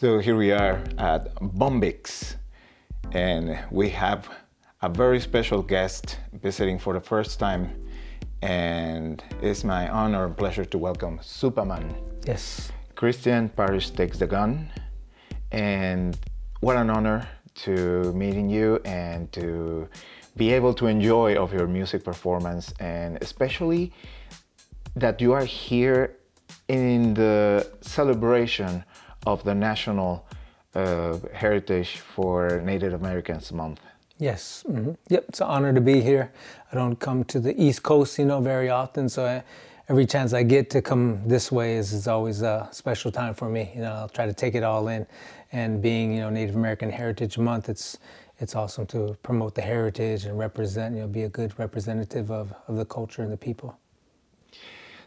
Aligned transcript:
So 0.00 0.18
here 0.18 0.34
we 0.34 0.50
are 0.50 0.82
at 0.96 1.34
Bombyx, 1.42 2.36
and 3.12 3.58
we 3.70 3.90
have 3.90 4.30
a 4.80 4.88
very 4.88 5.20
special 5.20 5.60
guest 5.60 6.16
visiting 6.32 6.78
for 6.78 6.94
the 6.94 7.02
first 7.02 7.38
time, 7.38 7.70
and 8.40 9.22
it's 9.42 9.62
my 9.62 9.90
honor 9.90 10.24
and 10.24 10.34
pleasure 10.34 10.64
to 10.64 10.78
welcome 10.78 11.18
Supaman. 11.18 11.94
Yes. 12.26 12.72
Christian 12.94 13.50
Parrish 13.50 13.90
takes 13.90 14.16
the 14.16 14.26
gun, 14.26 14.72
and 15.52 16.16
what 16.60 16.78
an 16.78 16.88
honor 16.88 17.28
to 17.56 18.10
meeting 18.14 18.48
you 18.48 18.80
and 18.86 19.30
to 19.32 19.86
be 20.34 20.50
able 20.50 20.72
to 20.72 20.86
enjoy 20.86 21.36
of 21.36 21.52
your 21.52 21.66
music 21.66 22.04
performance, 22.04 22.72
and 22.80 23.18
especially 23.20 23.92
that 24.96 25.20
you 25.20 25.34
are 25.34 25.44
here 25.44 26.16
in 26.68 27.12
the 27.12 27.70
celebration 27.82 28.82
of 29.26 29.44
the 29.44 29.54
National 29.54 30.26
uh, 30.74 31.18
Heritage 31.32 31.98
for 31.98 32.60
Native 32.64 32.94
Americans 32.94 33.52
Month. 33.52 33.80
Yes. 34.18 34.64
Mm-hmm. 34.68 34.92
Yep. 35.08 35.24
It's 35.28 35.40
an 35.40 35.46
honor 35.46 35.72
to 35.72 35.80
be 35.80 36.00
here. 36.00 36.30
I 36.70 36.74
don't 36.74 36.96
come 36.96 37.24
to 37.24 37.40
the 37.40 37.60
East 37.60 37.82
Coast, 37.82 38.18
you 38.18 38.26
know, 38.26 38.40
very 38.40 38.68
often. 38.68 39.08
So 39.08 39.24
I, 39.24 39.42
every 39.88 40.06
chance 40.06 40.34
I 40.34 40.42
get 40.42 40.68
to 40.70 40.82
come 40.82 41.26
this 41.26 41.50
way 41.50 41.76
is, 41.76 41.92
is 41.92 42.06
always 42.06 42.42
a 42.42 42.68
special 42.70 43.10
time 43.10 43.34
for 43.34 43.48
me. 43.48 43.72
You 43.74 43.80
know, 43.80 43.92
I'll 43.92 44.08
try 44.08 44.26
to 44.26 44.34
take 44.34 44.54
it 44.54 44.62
all 44.62 44.88
in. 44.88 45.06
And 45.52 45.82
being, 45.82 46.12
you 46.12 46.20
know, 46.20 46.30
Native 46.30 46.54
American 46.54 46.90
Heritage 46.90 47.38
Month, 47.38 47.68
it's 47.68 47.98
it's 48.40 48.56
awesome 48.56 48.86
to 48.86 49.16
promote 49.22 49.54
the 49.54 49.60
heritage 49.60 50.24
and 50.24 50.38
represent, 50.38 50.94
you 50.94 51.02
know, 51.02 51.06
be 51.06 51.24
a 51.24 51.28
good 51.28 51.58
representative 51.58 52.30
of, 52.30 52.54
of 52.68 52.76
the 52.76 52.86
culture 52.86 53.22
and 53.22 53.30
the 53.30 53.36
people. 53.36 53.78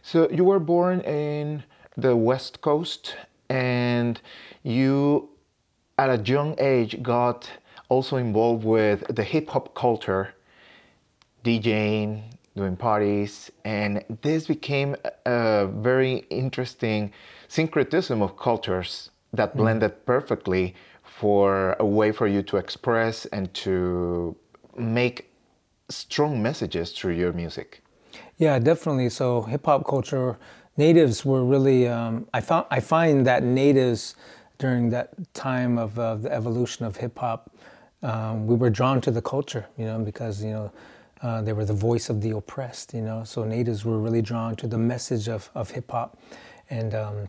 So 0.02 0.30
you 0.30 0.44
were 0.44 0.60
born 0.60 1.00
in 1.00 1.64
the 1.96 2.14
West 2.14 2.60
Coast 2.60 3.16
and 3.48 4.20
you 4.62 5.28
at 5.98 6.10
a 6.10 6.22
young 6.22 6.56
age 6.58 7.02
got 7.02 7.50
also 7.88 8.16
involved 8.16 8.64
with 8.64 9.04
the 9.14 9.22
hip 9.22 9.48
hop 9.50 9.74
culture, 9.74 10.34
DJing, 11.44 12.22
doing 12.56 12.76
parties, 12.76 13.50
and 13.64 14.04
this 14.22 14.46
became 14.46 14.96
a 15.26 15.66
very 15.66 16.24
interesting 16.30 17.12
syncretism 17.48 18.22
of 18.22 18.36
cultures 18.36 19.10
that 19.32 19.50
mm-hmm. 19.50 19.58
blended 19.58 20.06
perfectly 20.06 20.74
for 21.02 21.76
a 21.78 21.86
way 21.86 22.12
for 22.12 22.26
you 22.26 22.42
to 22.42 22.56
express 22.56 23.26
and 23.26 23.52
to 23.54 24.34
make 24.76 25.30
strong 25.88 26.42
messages 26.42 26.92
through 26.92 27.12
your 27.12 27.32
music. 27.32 27.82
Yeah, 28.36 28.58
definitely. 28.58 29.10
So 29.10 29.42
hip 29.42 29.66
hop 29.66 29.86
culture 29.86 30.38
natives 30.76 31.24
were 31.24 31.44
really 31.44 31.88
um, 31.88 32.26
I 32.34 32.42
I 32.70 32.80
find 32.80 33.26
that 33.26 33.42
natives 33.42 34.14
during 34.58 34.90
that 34.90 35.12
time 35.34 35.78
of 35.78 35.98
uh, 35.98 36.14
the 36.16 36.32
evolution 36.32 36.84
of 36.84 36.96
hip 36.96 37.18
hop, 37.18 37.50
um, 38.02 38.46
we 38.46 38.54
were 38.54 38.70
drawn 38.70 39.00
to 39.00 39.10
the 39.10 39.22
culture, 39.22 39.66
you 39.76 39.84
know, 39.84 39.98
because 39.98 40.42
you 40.42 40.50
know 40.50 40.72
uh, 41.22 41.42
they 41.42 41.52
were 41.52 41.64
the 41.64 41.72
voice 41.72 42.10
of 42.10 42.20
the 42.20 42.30
oppressed, 42.30 42.94
you 42.94 43.00
know. 43.00 43.24
So 43.24 43.44
natives 43.44 43.84
were 43.84 43.98
really 43.98 44.22
drawn 44.22 44.56
to 44.56 44.66
the 44.66 44.78
message 44.78 45.28
of, 45.28 45.50
of 45.54 45.70
hip 45.70 45.90
hop, 45.90 46.18
and 46.70 46.94
um, 46.94 47.26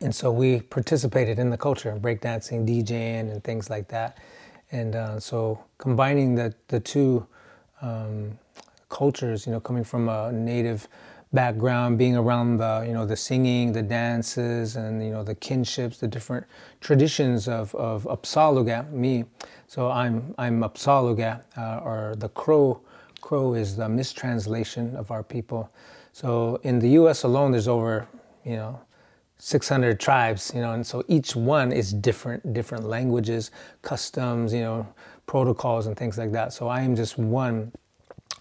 and 0.00 0.14
so 0.14 0.30
we 0.30 0.60
participated 0.60 1.38
in 1.38 1.50
the 1.50 1.58
culture, 1.58 1.96
breakdancing, 2.00 2.66
DJing, 2.66 3.30
and 3.30 3.42
things 3.44 3.68
like 3.68 3.88
that. 3.88 4.18
And 4.72 4.94
uh, 4.94 5.20
so 5.20 5.62
combining 5.78 6.34
the 6.34 6.54
the 6.68 6.80
two 6.80 7.26
um, 7.82 8.38
cultures, 8.88 9.46
you 9.46 9.52
know, 9.52 9.60
coming 9.60 9.84
from 9.84 10.08
a 10.08 10.32
native 10.32 10.88
background, 11.32 11.98
being 11.98 12.16
around 12.16 12.56
the 12.56 12.84
you 12.86 12.92
know 12.92 13.06
the 13.06 13.16
singing, 13.16 13.72
the 13.72 13.82
dances, 13.82 14.76
and 14.76 15.02
you 15.04 15.10
know 15.10 15.22
the 15.22 15.34
kinships, 15.34 15.98
the 15.98 16.08
different 16.08 16.46
traditions 16.80 17.48
of 17.48 17.74
of 17.74 18.04
Apsáalooke. 18.04 18.90
Me, 18.90 19.24
so 19.66 19.90
I'm 19.90 20.34
I'm 20.38 20.62
Apsáalooke, 20.62 21.40
uh, 21.56 21.80
or 21.84 22.14
the 22.18 22.28
Crow. 22.30 22.80
Crow 23.20 23.54
is 23.54 23.76
the 23.76 23.88
mistranslation 23.88 24.96
of 24.96 25.10
our 25.10 25.22
people. 25.22 25.70
So 26.12 26.58
in 26.62 26.78
the 26.78 26.88
U.S. 27.00 27.22
alone, 27.22 27.52
there's 27.52 27.68
over 27.68 28.08
you 28.44 28.56
know 28.56 28.80
600 29.40 29.98
tribes, 29.98 30.52
you 30.54 30.60
know, 30.60 30.72
and 30.72 30.86
so 30.86 31.02
each 31.08 31.34
one 31.34 31.72
is 31.72 31.94
different, 31.94 32.52
different 32.52 32.84
languages, 32.84 33.50
customs, 33.80 34.52
you 34.52 34.60
know, 34.60 34.86
protocols 35.26 35.86
and 35.86 35.96
things 35.96 36.18
like 36.18 36.30
that. 36.32 36.52
So 36.52 36.68
I 36.68 36.82
am 36.82 36.94
just 36.94 37.16
one 37.16 37.72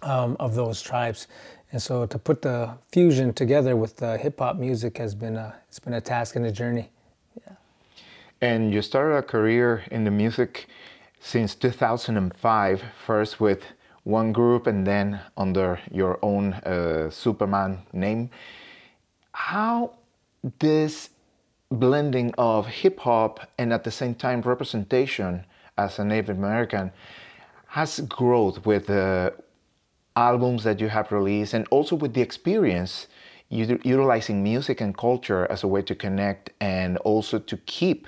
um, 0.01 0.35
of 0.39 0.55
those 0.55 0.81
tribes, 0.81 1.27
and 1.71 1.81
so 1.81 2.05
to 2.05 2.17
put 2.17 2.41
the 2.41 2.77
fusion 2.91 3.33
together 3.33 3.75
with 3.75 3.97
the 3.97 4.17
hip 4.17 4.39
hop 4.39 4.57
music 4.57 4.97
has 4.97 5.13
been 5.15 5.35
a 5.35 5.55
it's 5.67 5.79
been 5.79 5.93
a 5.93 6.01
task 6.01 6.35
and 6.35 6.45
a 6.45 6.51
journey. 6.51 6.89
Yeah. 7.41 7.53
And 8.41 8.73
you 8.73 8.81
started 8.81 9.15
a 9.15 9.21
career 9.21 9.83
in 9.91 10.03
the 10.03 10.11
music 10.11 10.67
since 11.19 11.53
2005, 11.55 12.83
first 13.05 13.39
with 13.39 13.63
one 14.03 14.31
group 14.31 14.65
and 14.65 14.87
then 14.87 15.19
under 15.37 15.79
your 15.91 16.17
own 16.21 16.53
uh, 16.53 17.09
Supaman 17.11 17.79
name. 17.93 18.29
How 19.31 19.93
this 20.59 21.09
blending 21.69 22.33
of 22.37 22.65
hip 22.65 22.99
hop 23.01 23.47
and 23.57 23.71
at 23.71 23.83
the 23.83 23.91
same 23.91 24.15
time 24.15 24.41
representation 24.41 25.45
as 25.77 25.99
a 25.99 26.05
Native 26.05 26.37
American 26.37 26.91
has 27.67 27.99
growth 28.01 28.65
with 28.65 28.87
the 28.87 29.33
albums 30.19 30.63
that 30.63 30.79
you 30.79 30.89
have 30.89 31.11
released 31.11 31.53
and 31.53 31.65
also 31.71 31.95
with 31.95 32.13
the 32.13 32.21
experience 32.21 33.07
utilizing 33.49 34.43
music 34.43 34.79
and 34.79 34.95
culture 34.95 35.47
as 35.49 35.63
a 35.63 35.67
way 35.67 35.81
to 35.81 35.95
connect 35.95 36.51
and 36.61 36.97
also 36.97 37.39
to 37.39 37.57
keep 37.65 38.07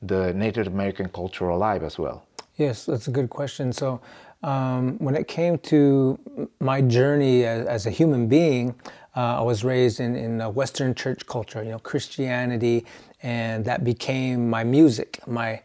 the 0.00 0.32
Native 0.34 0.66
American 0.66 1.08
culture 1.08 1.48
alive 1.48 1.82
as 1.84 1.98
well? 1.98 2.26
Yes, 2.56 2.86
that's 2.86 3.06
a 3.06 3.10
good 3.10 3.30
question. 3.30 3.72
So, 3.72 4.00
um, 4.42 4.98
when 4.98 5.14
it 5.14 5.28
came 5.28 5.58
to 5.58 6.18
my 6.58 6.80
journey 6.80 7.44
as, 7.44 7.64
as 7.66 7.86
a 7.86 7.90
human 7.90 8.26
being, 8.26 8.74
uh, 9.16 9.40
I 9.40 9.42
was 9.42 9.62
raised 9.62 10.00
in, 10.00 10.16
in 10.16 10.40
Western 10.52 10.94
church 10.94 11.24
culture, 11.26 11.62
you 11.62 11.70
know, 11.70 11.78
Christianity, 11.78 12.84
and 13.22 13.64
that 13.64 13.84
became 13.84 14.50
my 14.50 14.64
music. 14.64 15.20
My 15.28 15.62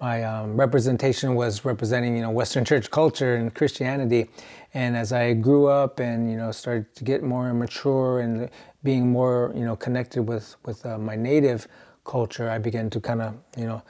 my 0.00 0.22
um, 0.22 0.56
representation 0.56 1.34
was 1.34 1.64
representing, 1.64 2.14
you 2.16 2.22
know, 2.22 2.30
Western 2.30 2.64
church 2.64 2.90
culture 2.90 3.34
and 3.34 3.52
Christianity. 3.52 4.30
And 4.74 4.96
as 4.96 5.12
I 5.12 5.32
grew 5.34 5.66
up 5.66 5.98
and 6.00 6.30
you 6.30 6.36
know 6.36 6.52
started 6.52 6.94
to 6.96 7.04
get 7.04 7.22
more 7.22 7.52
mature 7.54 8.20
and 8.20 8.50
being 8.82 9.10
more 9.10 9.52
you 9.54 9.64
know 9.64 9.76
connected 9.76 10.22
with 10.22 10.56
with 10.64 10.84
uh, 10.84 10.98
my 10.98 11.16
native 11.16 11.66
culture, 12.04 12.50
I 12.50 12.58
began 12.58 12.90
to 12.90 13.00
kind 13.00 13.22
of 13.22 13.34
you 13.56 13.66
know 13.66 13.82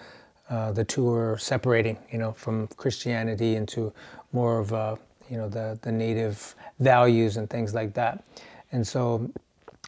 uh, 0.50 0.72
the 0.72 0.84
two 0.84 1.04
were 1.04 1.36
separating 1.38 1.98
you 2.12 2.18
know 2.18 2.32
from 2.32 2.68
Christianity 2.68 3.56
into 3.56 3.92
more 4.32 4.58
of 4.58 4.72
uh, 4.72 4.96
you 5.30 5.36
know 5.36 5.48
the 5.48 5.78
the 5.82 5.92
native 5.92 6.54
values 6.78 7.36
and 7.36 7.50
things 7.50 7.74
like 7.74 7.94
that. 7.94 8.24
And 8.72 8.86
so 8.86 9.30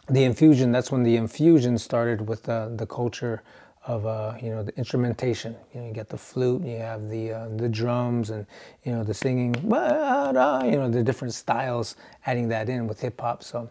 the 0.08 0.24
infusion 0.24 0.72
that's 0.72 0.90
when 0.90 1.04
the 1.04 1.16
infusion 1.16 1.78
started 1.78 2.28
with 2.28 2.42
the 2.44 2.72
the 2.76 2.86
culture 2.86 3.42
of 3.86 4.04
uh, 4.04 4.34
you 4.42 4.50
know 4.50 4.62
the 4.62 4.76
instrumentation. 4.76 5.56
You 5.74 5.80
know, 5.80 5.86
you 5.86 5.92
get 5.92 6.08
the 6.08 6.18
flute, 6.18 6.64
you 6.64 6.78
have 6.78 7.08
the 7.08 7.32
uh, 7.32 7.48
the 7.56 7.68
drums, 7.68 8.30
and 8.30 8.46
you 8.84 8.92
know 8.92 9.02
the 9.02 9.14
singing. 9.14 9.54
You 9.54 9.70
know 9.70 10.88
the 10.90 11.02
different 11.02 11.34
styles, 11.34 11.96
adding 12.26 12.48
that 12.48 12.68
in 12.68 12.86
with 12.86 13.00
hip 13.00 13.20
hop. 13.20 13.42
So 13.42 13.70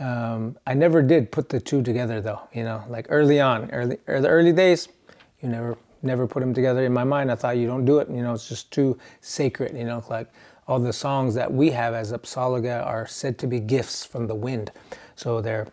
um, 0.00 0.56
I 0.66 0.74
never 0.74 1.02
did 1.02 1.30
put 1.30 1.48
the 1.48 1.60
two 1.60 1.82
together 1.82 2.20
though. 2.20 2.40
You 2.52 2.64
know, 2.64 2.82
like 2.88 3.06
early 3.08 3.40
on, 3.40 3.70
early 3.70 3.98
er, 4.08 4.20
the 4.20 4.28
early 4.28 4.52
days, 4.52 4.88
you 5.40 5.48
never 5.48 5.78
never 6.02 6.26
put 6.26 6.40
them 6.40 6.52
together. 6.52 6.84
In 6.84 6.92
my 6.92 7.04
mind, 7.04 7.30
I 7.30 7.36
thought 7.36 7.56
you 7.56 7.66
don't 7.66 7.84
do 7.84 7.98
it. 7.98 8.08
You 8.10 8.22
know, 8.22 8.34
it's 8.34 8.48
just 8.48 8.70
too 8.72 8.98
sacred. 9.20 9.76
You 9.76 9.84
know, 9.84 10.04
like 10.10 10.28
all 10.66 10.80
the 10.80 10.92
songs 10.92 11.34
that 11.34 11.52
we 11.52 11.70
have 11.70 11.94
as 11.94 12.12
Apsáalooke 12.12 12.84
are 12.84 13.06
said 13.06 13.38
to 13.38 13.46
be 13.46 13.60
gifts 13.60 14.04
from 14.04 14.26
the 14.26 14.34
wind. 14.34 14.72
So 15.14 15.40
they're 15.40 15.68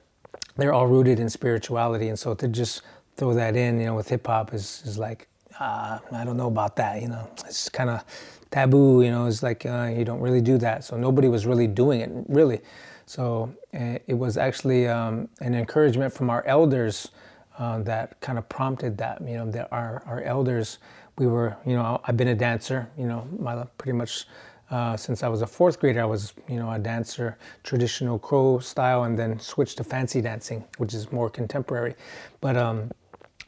they're 0.57 0.73
all 0.73 0.87
rooted 0.87 1.19
in 1.19 1.29
spirituality, 1.29 2.09
and 2.09 2.19
so 2.19 2.35
to 2.35 2.47
just 2.47 2.83
throw 3.17 3.33
that 3.33 3.55
in, 3.55 3.79
you 3.79 3.85
know, 3.87 3.95
with 3.95 4.09
hip 4.09 4.27
hop 4.27 4.53
is, 4.53 4.81
is 4.85 4.97
like, 4.97 5.27
uh, 5.59 5.99
I 6.11 6.23
don't 6.23 6.37
know 6.37 6.47
about 6.47 6.75
that, 6.77 7.01
you 7.01 7.07
know, 7.07 7.29
it's 7.45 7.69
kind 7.69 7.89
of 7.89 8.03
taboo, 8.51 9.01
you 9.01 9.11
know, 9.11 9.25
it's 9.25 9.43
like 9.43 9.65
uh, 9.65 9.91
you 9.95 10.05
don't 10.05 10.19
really 10.19 10.41
do 10.41 10.57
that. 10.57 10.83
So 10.83 10.97
nobody 10.97 11.27
was 11.27 11.45
really 11.45 11.67
doing 11.67 12.01
it, 12.01 12.11
really. 12.27 12.61
So 13.05 13.53
uh, 13.73 13.97
it 14.07 14.13
was 14.13 14.37
actually 14.37 14.87
um, 14.87 15.27
an 15.41 15.53
encouragement 15.53 16.13
from 16.13 16.29
our 16.29 16.45
elders 16.45 17.09
uh, 17.57 17.79
that 17.79 18.19
kind 18.21 18.37
of 18.37 18.47
prompted 18.47 18.97
that. 18.97 19.21
You 19.21 19.37
know, 19.37 19.51
that 19.51 19.67
our 19.71 20.01
our 20.05 20.21
elders, 20.21 20.79
we 21.17 21.27
were, 21.27 21.57
you 21.65 21.73
know, 21.73 21.99
I've 22.05 22.15
been 22.15 22.29
a 22.29 22.35
dancer. 22.35 22.89
You 22.97 23.07
know, 23.07 23.27
my 23.37 23.65
pretty 23.77 23.97
much. 23.97 24.25
Uh, 24.69 24.95
since 24.95 25.21
I 25.21 25.27
was 25.27 25.41
a 25.41 25.47
fourth 25.47 25.81
grader, 25.81 26.01
I 26.01 26.05
was, 26.05 26.31
you 26.47 26.55
know, 26.55 26.71
a 26.71 26.79
dancer, 26.79 27.37
traditional 27.61 28.17
crow 28.17 28.59
style, 28.59 29.03
and 29.03 29.19
then 29.19 29.37
switched 29.37 29.75
to 29.79 29.83
fancy 29.83 30.21
dancing, 30.21 30.63
which 30.77 30.93
is 30.93 31.11
more 31.11 31.29
contemporary. 31.29 31.93
But 32.39 32.55
um, 32.55 32.89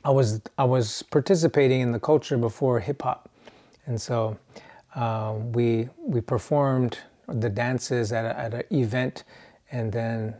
I 0.04 0.12
was 0.12 0.42
I 0.58 0.66
was 0.66 1.04
participating 1.04 1.82
in 1.82 1.92
the 1.92 2.00
culture 2.00 2.38
before 2.38 2.80
hip 2.80 3.02
hop, 3.02 3.30
and 3.86 4.00
so 4.00 4.38
uh, 4.96 5.36
we 5.54 5.90
we 5.98 6.22
performed 6.22 7.00
the 7.28 7.50
dances 7.50 8.12
at, 8.12 8.26
a, 8.26 8.38
at 8.38 8.54
an 8.54 8.64
event, 8.72 9.24
and 9.72 9.92
then 9.92 10.36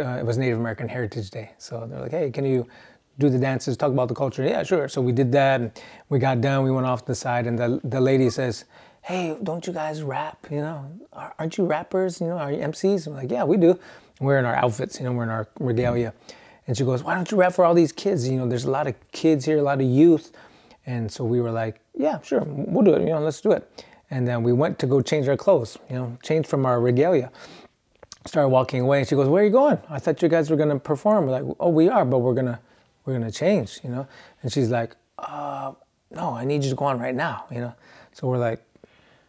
uh, 0.00 0.18
it 0.18 0.26
was 0.26 0.36
Native 0.36 0.58
American 0.58 0.88
Heritage 0.88 1.30
Day. 1.30 1.52
So 1.58 1.86
they're 1.88 2.00
like, 2.00 2.10
"Hey, 2.10 2.30
can 2.30 2.44
you 2.44 2.66
do 3.18 3.30
the 3.30 3.38
dances? 3.38 3.76
Talk 3.78 3.92
about 3.92 4.08
the 4.08 4.14
culture?" 4.14 4.44
Yeah, 4.44 4.62
sure. 4.62 4.88
So 4.88 5.00
we 5.00 5.12
did 5.12 5.32
that. 5.32 5.82
we 6.10 6.18
got 6.18 6.42
done. 6.42 6.62
We 6.62 6.70
went 6.70 6.86
off 6.86 7.06
the 7.06 7.14
side, 7.14 7.46
and 7.46 7.58
the 7.58 7.80
the 7.82 8.00
lady 8.00 8.28
says, 8.28 8.66
"Hey, 9.02 9.38
don't 9.42 9.66
you 9.66 9.72
guys 9.72 10.02
rap? 10.02 10.46
You 10.50 10.60
know, 10.60 10.90
aren't 11.38 11.56
you 11.56 11.64
rappers? 11.64 12.20
You 12.20 12.26
know, 12.28 12.38
are 12.38 12.52
you 12.52 12.58
MCs?" 12.58 13.06
I'm 13.06 13.14
like, 13.14 13.30
"Yeah, 13.30 13.44
we 13.44 13.56
do." 13.56 13.78
We're 14.20 14.38
in 14.38 14.44
our 14.44 14.54
outfits. 14.54 14.98
You 14.98 15.04
know, 15.06 15.12
we're 15.12 15.24
in 15.24 15.30
our 15.30 15.48
regalia. 15.60 16.12
And 16.66 16.76
she 16.76 16.84
goes, 16.84 17.02
"Why 17.02 17.14
don't 17.14 17.30
you 17.30 17.36
rap 17.36 17.52
for 17.52 17.64
all 17.64 17.74
these 17.74 17.92
kids? 17.92 18.28
You 18.28 18.38
know, 18.38 18.48
there's 18.48 18.64
a 18.64 18.70
lot 18.70 18.86
of 18.86 18.94
kids 19.12 19.44
here, 19.44 19.58
a 19.58 19.62
lot 19.62 19.80
of 19.80 19.86
youth." 19.86 20.32
And 20.86 21.10
so 21.10 21.24
we 21.24 21.40
were 21.40 21.50
like, 21.50 21.80
"Yeah, 21.94 22.20
sure, 22.20 22.42
we'll 22.44 22.84
do 22.84 22.94
it. 22.94 23.00
You 23.02 23.08
know, 23.14 23.20
let's 23.20 23.40
do 23.40 23.52
it." 23.52 23.84
And 24.10 24.26
then 24.26 24.42
we 24.42 24.52
went 24.52 24.78
to 24.80 24.86
go 24.86 25.00
change 25.00 25.28
our 25.28 25.36
clothes, 25.36 25.78
you 25.90 25.96
know, 25.96 26.16
change 26.22 26.46
from 26.46 26.64
our 26.64 26.80
regalia. 26.80 27.30
Started 28.26 28.48
walking 28.48 28.80
away, 28.80 28.98
and 29.00 29.08
she 29.08 29.14
goes, 29.14 29.28
"Where 29.28 29.42
are 29.42 29.46
you 29.46 29.52
going? 29.52 29.78
I 29.88 29.98
thought 29.98 30.22
you 30.22 30.28
guys 30.28 30.50
were 30.50 30.56
gonna 30.56 30.78
perform." 30.78 31.26
We're 31.26 31.40
like, 31.40 31.56
"Oh, 31.60 31.68
we 31.70 31.88
are, 31.88 32.04
but 32.04 32.18
we're 32.18 32.34
gonna 32.34 32.60
we're 33.04 33.12
gonna 33.14 33.30
change," 33.30 33.80
you 33.84 33.90
know. 33.90 34.06
And 34.42 34.52
she's 34.52 34.70
like, 34.70 34.96
uh, 35.18 35.72
"No, 36.10 36.30
I 36.34 36.44
need 36.44 36.64
you 36.64 36.70
to 36.70 36.76
go 36.76 36.86
on 36.86 36.98
right 36.98 37.14
now," 37.14 37.44
you 37.50 37.60
know. 37.60 37.74
So 38.12 38.28
we're 38.28 38.38
like, 38.38 38.62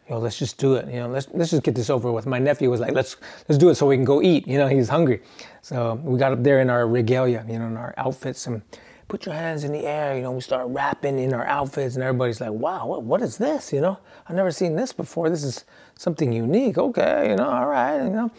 "Yo, 0.09 0.19
let's 0.19 0.37
just 0.37 0.57
do 0.57 0.75
it," 0.75 0.87
you 0.87 0.99
know. 0.99 1.09
Let's 1.09 1.27
let's 1.33 1.51
just 1.51 1.63
get 1.63 1.75
this 1.75 1.89
over 1.89 2.11
with. 2.11 2.25
My 2.25 2.39
nephew 2.39 2.69
was 2.69 2.79
like, 2.79 2.93
"Let's 2.93 3.17
let's 3.47 3.57
do 3.57 3.69
it 3.69 3.75
so 3.75 3.87
we 3.87 3.95
can 3.95 4.05
go 4.05 4.21
eat," 4.21 4.47
you 4.47 4.57
know. 4.57 4.67
He's 4.67 4.89
hungry, 4.89 5.21
so 5.61 5.95
we 6.03 6.17
got 6.17 6.31
up 6.31 6.43
there 6.43 6.61
in 6.61 6.69
our 6.69 6.87
regalia, 6.87 7.45
you 7.47 7.59
know, 7.59 7.67
in 7.67 7.77
our 7.77 7.93
outfits 7.97 8.47
and 8.47 8.61
put 9.07 9.25
your 9.25 9.35
hands 9.35 9.63
in 9.63 9.71
the 9.71 9.85
air. 9.85 10.15
You 10.15 10.21
know, 10.21 10.31
we 10.31 10.41
start 10.41 10.67
rapping 10.69 11.19
in 11.19 11.33
our 11.33 11.45
outfits, 11.45 11.95
and 11.95 12.03
everybody's 12.03 12.41
like, 12.41 12.51
wow, 12.51 12.85
what, 12.85 13.03
what 13.03 13.21
is 13.21 13.37
this? 13.37 13.71
You 13.71 13.81
know, 13.81 13.97
I've 14.27 14.35
never 14.35 14.51
seen 14.51 14.75
this 14.75 14.93
before. 14.93 15.29
This 15.29 15.43
is 15.43 15.65
something 15.97 16.31
unique. 16.31 16.77
Okay, 16.77 17.29
you 17.29 17.35
know, 17.35 17.49
all 17.49 17.67
right, 17.67 18.03
you 18.03 18.09
know. 18.09 18.31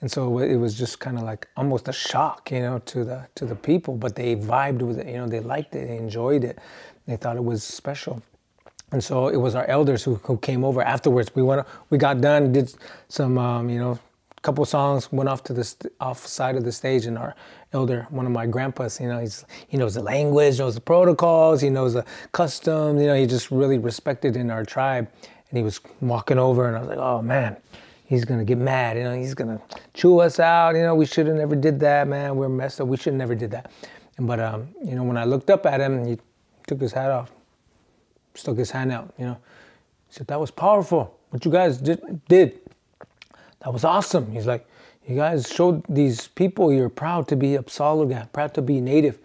And 0.00 0.10
so 0.10 0.38
it 0.38 0.56
was 0.56 0.76
just 0.78 1.00
kind 1.00 1.16
of 1.16 1.24
like 1.24 1.48
almost 1.56 1.88
a 1.88 1.92
shock, 1.92 2.50
you 2.50 2.60
know, 2.60 2.78
to 2.80 3.04
the 3.04 3.26
to 3.34 3.46
the 3.46 3.56
people, 3.56 3.96
but 3.96 4.14
they 4.14 4.36
vibed 4.36 4.82
with 4.82 4.98
it. 4.98 5.06
You 5.06 5.18
know, 5.18 5.26
they 5.26 5.40
liked 5.40 5.74
it, 5.74 5.88
they 5.88 5.96
enjoyed 5.96 6.44
it, 6.44 6.58
they 7.06 7.16
thought 7.16 7.36
it 7.36 7.44
was 7.44 7.64
special. 7.64 8.22
And 8.92 9.02
so 9.02 9.28
it 9.28 9.36
was 9.36 9.54
our 9.54 9.66
elders 9.66 10.04
who, 10.04 10.14
who 10.16 10.38
came 10.38 10.64
over 10.64 10.80
afterwards. 10.82 11.34
We 11.34 11.42
went, 11.42 11.66
we 11.90 11.98
got 11.98 12.20
done, 12.20 12.52
did 12.52 12.72
some, 13.08 13.36
um, 13.36 13.68
you 13.68 13.78
know, 13.78 13.98
couple 14.46 14.64
songs, 14.64 15.10
went 15.10 15.28
off 15.28 15.42
to 15.42 15.52
the 15.52 15.64
st- 15.64 15.92
off 15.98 16.24
side 16.24 16.54
of 16.54 16.62
the 16.62 16.70
stage, 16.70 17.06
and 17.06 17.18
our 17.18 17.34
elder, 17.72 18.06
one 18.10 18.26
of 18.26 18.30
my 18.30 18.46
grandpas, 18.46 19.00
you 19.00 19.08
know, 19.08 19.18
he's 19.18 19.44
he 19.66 19.76
knows 19.76 19.94
the 19.94 20.02
language, 20.02 20.60
knows 20.60 20.76
the 20.76 20.80
protocols, 20.80 21.60
he 21.60 21.68
knows 21.68 21.94
the 21.94 22.04
customs, 22.30 23.00
you 23.00 23.08
know, 23.08 23.16
he 23.16 23.26
just 23.26 23.50
really 23.50 23.76
respected 23.76 24.36
in 24.36 24.48
our 24.48 24.64
tribe, 24.64 25.10
and 25.50 25.58
he 25.58 25.64
was 25.64 25.80
walking 26.00 26.38
over, 26.38 26.68
and 26.68 26.76
I 26.76 26.78
was 26.78 26.88
like, 26.88 26.98
oh 26.98 27.20
man, 27.22 27.56
he's 28.04 28.24
gonna 28.24 28.44
get 28.44 28.58
mad, 28.58 28.96
you 28.96 29.02
know, 29.02 29.16
he's 29.16 29.34
gonna 29.34 29.60
chew 29.94 30.20
us 30.20 30.38
out, 30.38 30.76
you 30.76 30.82
know, 30.82 30.94
we 30.94 31.06
should 31.06 31.26
have 31.26 31.36
never 31.36 31.56
did 31.56 31.80
that, 31.80 32.06
man, 32.06 32.36
we're 32.36 32.48
messed 32.48 32.80
up, 32.80 32.86
we 32.86 32.96
should 32.96 33.14
have 33.14 33.18
never 33.18 33.34
did 33.34 33.50
that, 33.50 33.72
and 34.16 34.28
but 34.28 34.38
um, 34.38 34.68
you 34.84 34.94
know, 34.94 35.02
when 35.02 35.16
I 35.16 35.24
looked 35.24 35.50
up 35.50 35.66
at 35.66 35.80
him, 35.80 36.06
he 36.06 36.18
took 36.68 36.80
his 36.80 36.92
hat 36.92 37.10
off, 37.10 37.32
stuck 38.36 38.56
his 38.56 38.70
hand 38.70 38.92
out, 38.92 39.12
you 39.18 39.26
know, 39.26 39.38
he 40.08 40.14
said 40.14 40.26
that 40.28 40.40
was 40.40 40.50
powerful, 40.50 41.18
what 41.30 41.44
you 41.44 41.50
guys 41.50 41.78
did 41.78 42.20
did 42.28 42.60
that 43.60 43.72
was 43.72 43.84
awesome. 43.84 44.30
He's 44.30 44.46
like, 44.46 44.66
you 45.06 45.16
guys 45.16 45.48
showed 45.48 45.84
these 45.88 46.28
people 46.28 46.72
you're 46.72 46.88
proud 46.88 47.28
to 47.28 47.36
be 47.36 47.56
Apsáalooke, 47.56 48.32
proud 48.32 48.54
to 48.54 48.62
be 48.62 48.80
native. 48.80 49.18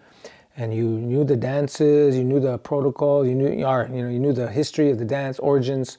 And 0.56 0.74
you 0.74 0.84
knew 0.84 1.24
the 1.24 1.36
dances, 1.36 2.16
you 2.16 2.24
knew 2.24 2.40
the 2.40 2.58
protocols, 2.58 3.26
you 3.26 3.34
knew, 3.34 3.50
you 3.50 3.62
know, 3.62 3.86
you 3.88 4.18
knew 4.18 4.32
the 4.32 4.50
history 4.50 4.90
of 4.90 4.98
the 4.98 5.04
dance, 5.04 5.38
origins, 5.38 5.98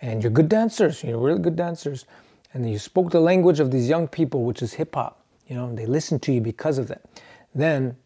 and 0.00 0.22
you're 0.22 0.32
good 0.32 0.48
dancers, 0.48 1.04
you're 1.04 1.18
really 1.18 1.38
good 1.38 1.56
dancers. 1.56 2.06
And 2.52 2.68
you 2.68 2.78
spoke 2.78 3.10
the 3.10 3.20
language 3.20 3.60
of 3.60 3.70
these 3.70 3.88
young 3.88 4.08
people, 4.08 4.44
which 4.44 4.62
is 4.62 4.72
hip 4.74 4.94
hop. 4.94 5.24
You 5.46 5.56
know, 5.56 5.74
they 5.74 5.86
listened 5.86 6.22
to 6.22 6.32
you 6.32 6.40
because 6.40 6.78
of 6.78 6.88
that. 6.88 7.02
Then 7.54 7.96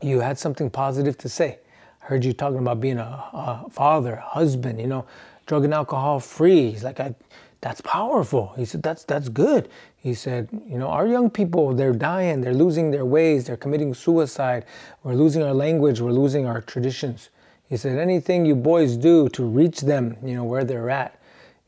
you 0.00 0.20
had 0.20 0.38
something 0.38 0.70
positive 0.70 1.16
to 1.18 1.28
say. 1.28 1.58
Heard 2.02 2.24
you 2.24 2.32
talking 2.32 2.58
about 2.58 2.80
being 2.80 2.98
a, 2.98 3.24
a 3.32 3.70
father, 3.70 4.16
husband, 4.16 4.80
you 4.80 4.88
know, 4.88 5.06
drug 5.46 5.64
and 5.64 5.72
alcohol 5.72 6.18
free. 6.20 6.70
He's 6.72 6.82
like, 6.82 6.98
I, 6.98 7.14
that's 7.60 7.80
powerful. 7.80 8.52
He 8.56 8.64
said, 8.64 8.82
that's, 8.82 9.04
that's 9.04 9.28
good. 9.28 9.68
He 9.96 10.14
said, 10.14 10.48
you 10.66 10.78
know, 10.78 10.88
our 10.88 11.06
young 11.06 11.30
people, 11.30 11.72
they're 11.74 11.92
dying, 11.92 12.40
they're 12.40 12.54
losing 12.54 12.90
their 12.90 13.04
ways, 13.04 13.46
they're 13.46 13.56
committing 13.56 13.94
suicide, 13.94 14.64
we're 15.04 15.14
losing 15.14 15.44
our 15.44 15.54
language, 15.54 16.00
we're 16.00 16.10
losing 16.10 16.44
our 16.44 16.60
traditions. 16.60 17.30
He 17.68 17.76
said, 17.76 17.98
anything 17.98 18.44
you 18.44 18.56
boys 18.56 18.96
do 18.96 19.28
to 19.28 19.44
reach 19.44 19.80
them, 19.80 20.16
you 20.24 20.34
know, 20.34 20.42
where 20.42 20.64
they're 20.64 20.90
at, 20.90 21.20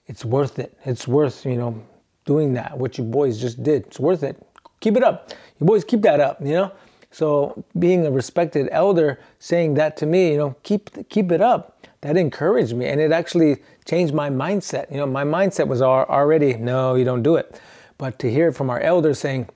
it's 0.08 0.24
worth 0.24 0.58
it. 0.58 0.76
It's 0.84 1.06
worth, 1.06 1.46
you 1.46 1.56
know, 1.56 1.80
doing 2.24 2.52
that, 2.54 2.76
what 2.76 2.98
you 2.98 3.04
boys 3.04 3.40
just 3.40 3.62
did. 3.62 3.86
It's 3.86 4.00
worth 4.00 4.24
it. 4.24 4.36
Keep 4.80 4.96
it 4.96 5.04
up. 5.04 5.32
You 5.60 5.66
boys 5.66 5.84
keep 5.84 6.02
that 6.02 6.18
up, 6.18 6.40
you 6.40 6.54
know? 6.54 6.72
So 7.14 7.64
being 7.78 8.04
a 8.04 8.10
respected 8.10 8.68
elder 8.72 9.20
saying 9.38 9.74
that 9.74 9.96
to 9.98 10.06
me, 10.06 10.32
you 10.32 10.36
know, 10.36 10.56
keep 10.64 11.08
keep 11.08 11.30
it 11.30 11.40
up 11.40 11.86
that 12.00 12.16
encouraged 12.16 12.74
me 12.74 12.86
and 12.86 13.00
it 13.00 13.12
actually 13.12 13.58
changed 13.84 14.12
my 14.12 14.28
mindset. 14.28 14.90
You 14.90 14.96
know, 14.96 15.06
my 15.06 15.22
mindset 15.22 15.68
was 15.68 15.80
already, 15.80 16.54
no, 16.54 16.96
you 16.96 17.04
don't 17.04 17.22
do 17.22 17.36
it. 17.36 17.60
But 17.98 18.18
to 18.18 18.28
hear 18.28 18.48
it 18.48 18.54
from 18.54 18.68
our 18.68 18.80
elders 18.80 19.20
saying 19.20 19.48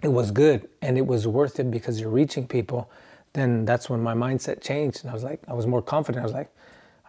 it 0.00 0.12
was 0.12 0.30
good 0.30 0.68
and 0.80 0.96
it 0.96 1.04
was 1.04 1.26
worth 1.26 1.58
it 1.58 1.72
because 1.72 2.00
you're 2.00 2.08
reaching 2.08 2.46
people, 2.46 2.88
then 3.32 3.64
that's 3.64 3.90
when 3.90 4.00
my 4.00 4.14
mindset 4.14 4.62
changed. 4.62 5.02
And 5.02 5.10
I 5.10 5.12
was 5.12 5.24
like, 5.24 5.40
I 5.48 5.54
was 5.54 5.66
more 5.66 5.82
confident. 5.82 6.22
I 6.22 6.24
was 6.24 6.32
like, 6.32 6.54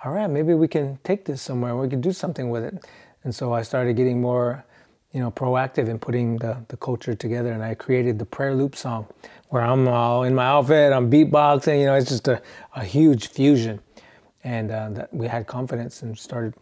all 0.04 0.12
right, 0.12 0.28
maybe 0.28 0.56
we 0.56 0.68
can 0.68 0.98
take 1.04 1.24
this 1.25 1.40
somewhere. 1.40 1.78
We 1.78 1.88
can 1.88 2.01
do 2.01 2.12
something 2.12 2.50
with 2.50 2.63
it. 2.63 2.84
And 3.24 3.34
so 3.34 3.54
I 3.54 3.62
started 3.62 3.95
getting 3.95 4.19
more, 4.19 4.66
you 5.12 5.19
know, 5.19 5.30
proactive 5.30 5.88
in 5.88 6.00
putting 6.00 6.38
the, 6.38 6.57
the 6.69 6.78
culture 6.78 7.13
together. 7.13 7.51
And 7.54 7.63
I 7.63 7.75
created 7.75 8.18
the 8.18 8.25
prayer 8.25 8.56
loop 8.56 8.75
song 8.75 9.06
where 9.54 9.62
I'm 9.62 9.88
all 9.88 10.24
in 10.24 10.33
my 10.33 10.48
outfit, 10.48 10.92
I'm 10.92 11.12
beatboxing, 11.12 11.81
you 11.81 11.86
know, 11.86 11.94
it's 11.94 12.10
just 12.10 12.28
a, 12.28 12.42
a 12.76 12.83
huge 12.83 13.28
fusion 13.28 13.80
and 14.44 14.72
uh, 14.72 14.90
that 14.90 15.14
we 15.14 15.28
had 15.28 15.45
confidence 15.45 16.02
and 16.02 16.18
started, 16.18 16.56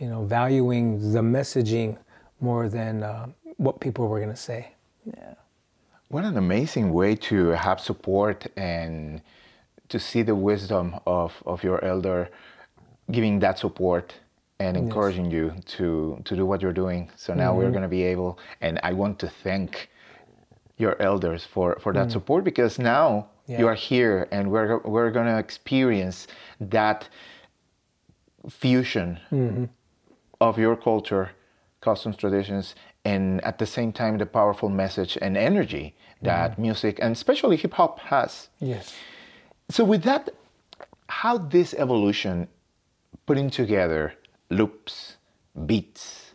you 0.00 0.08
know, 0.08 0.24
valuing 0.24 1.12
the 1.12 1.20
messaging 1.20 1.96
more 2.40 2.68
than 2.68 3.04
uh, 3.04 3.28
what 3.56 3.78
people 3.78 4.08
were 4.08 4.18
going 4.18 4.32
to 4.32 4.44
say. 4.50 4.72
Yeah. 5.06 5.34
What 6.08 6.24
an 6.24 6.36
amazing 6.36 6.92
way 6.92 7.14
to 7.30 7.50
have 7.50 7.78
support 7.78 8.48
and 8.56 9.22
to 9.88 10.00
see 10.00 10.22
the 10.22 10.34
wisdom 10.34 10.96
of, 11.06 11.40
of 11.46 11.62
your 11.62 11.84
elder 11.84 12.30
giving 13.12 13.38
that 13.38 13.60
support 13.60 14.12
and 14.58 14.76
encouraging 14.76 15.26
yes. 15.26 15.34
you 15.34 15.54
to, 15.76 16.20
to 16.24 16.34
do 16.34 16.44
what 16.44 16.62
you're 16.62 16.72
doing. 16.72 17.12
So 17.14 17.32
now 17.32 17.50
mm-hmm. 17.50 17.58
we're 17.58 17.70
going 17.70 17.82
to 17.82 17.88
be 17.88 18.02
able, 18.02 18.40
and 18.60 18.80
I 18.82 18.92
want 18.92 19.20
to 19.20 19.28
thank 19.28 19.88
your 20.76 21.00
elders 21.00 21.44
for, 21.44 21.78
for 21.80 21.92
that 21.92 22.08
mm. 22.08 22.12
support 22.12 22.44
because 22.44 22.78
now 22.78 23.28
yeah. 23.46 23.58
you 23.58 23.66
are 23.66 23.74
here 23.74 24.28
and 24.30 24.50
we're, 24.50 24.78
we're 24.78 25.10
going 25.10 25.26
to 25.26 25.38
experience 25.38 26.26
that 26.60 27.08
fusion 28.48 29.20
mm-hmm. 29.30 29.64
of 30.40 30.58
your 30.58 30.76
culture 30.76 31.30
customs 31.80 32.16
traditions 32.16 32.74
and 33.04 33.42
at 33.44 33.58
the 33.58 33.66
same 33.66 33.92
time 33.92 34.18
the 34.18 34.26
powerful 34.26 34.68
message 34.68 35.18
and 35.20 35.36
energy 35.36 35.94
that 36.22 36.52
mm-hmm. 36.52 36.62
music 36.62 36.98
and 37.00 37.14
especially 37.14 37.56
hip 37.56 37.74
hop 37.74 37.98
has 38.00 38.48
yes 38.60 38.94
so 39.68 39.84
with 39.84 40.02
that 40.02 40.30
how 41.08 41.36
this 41.38 41.74
evolution 41.74 42.48
putting 43.26 43.50
together 43.50 44.14
loops 44.50 45.16
beats 45.66 46.34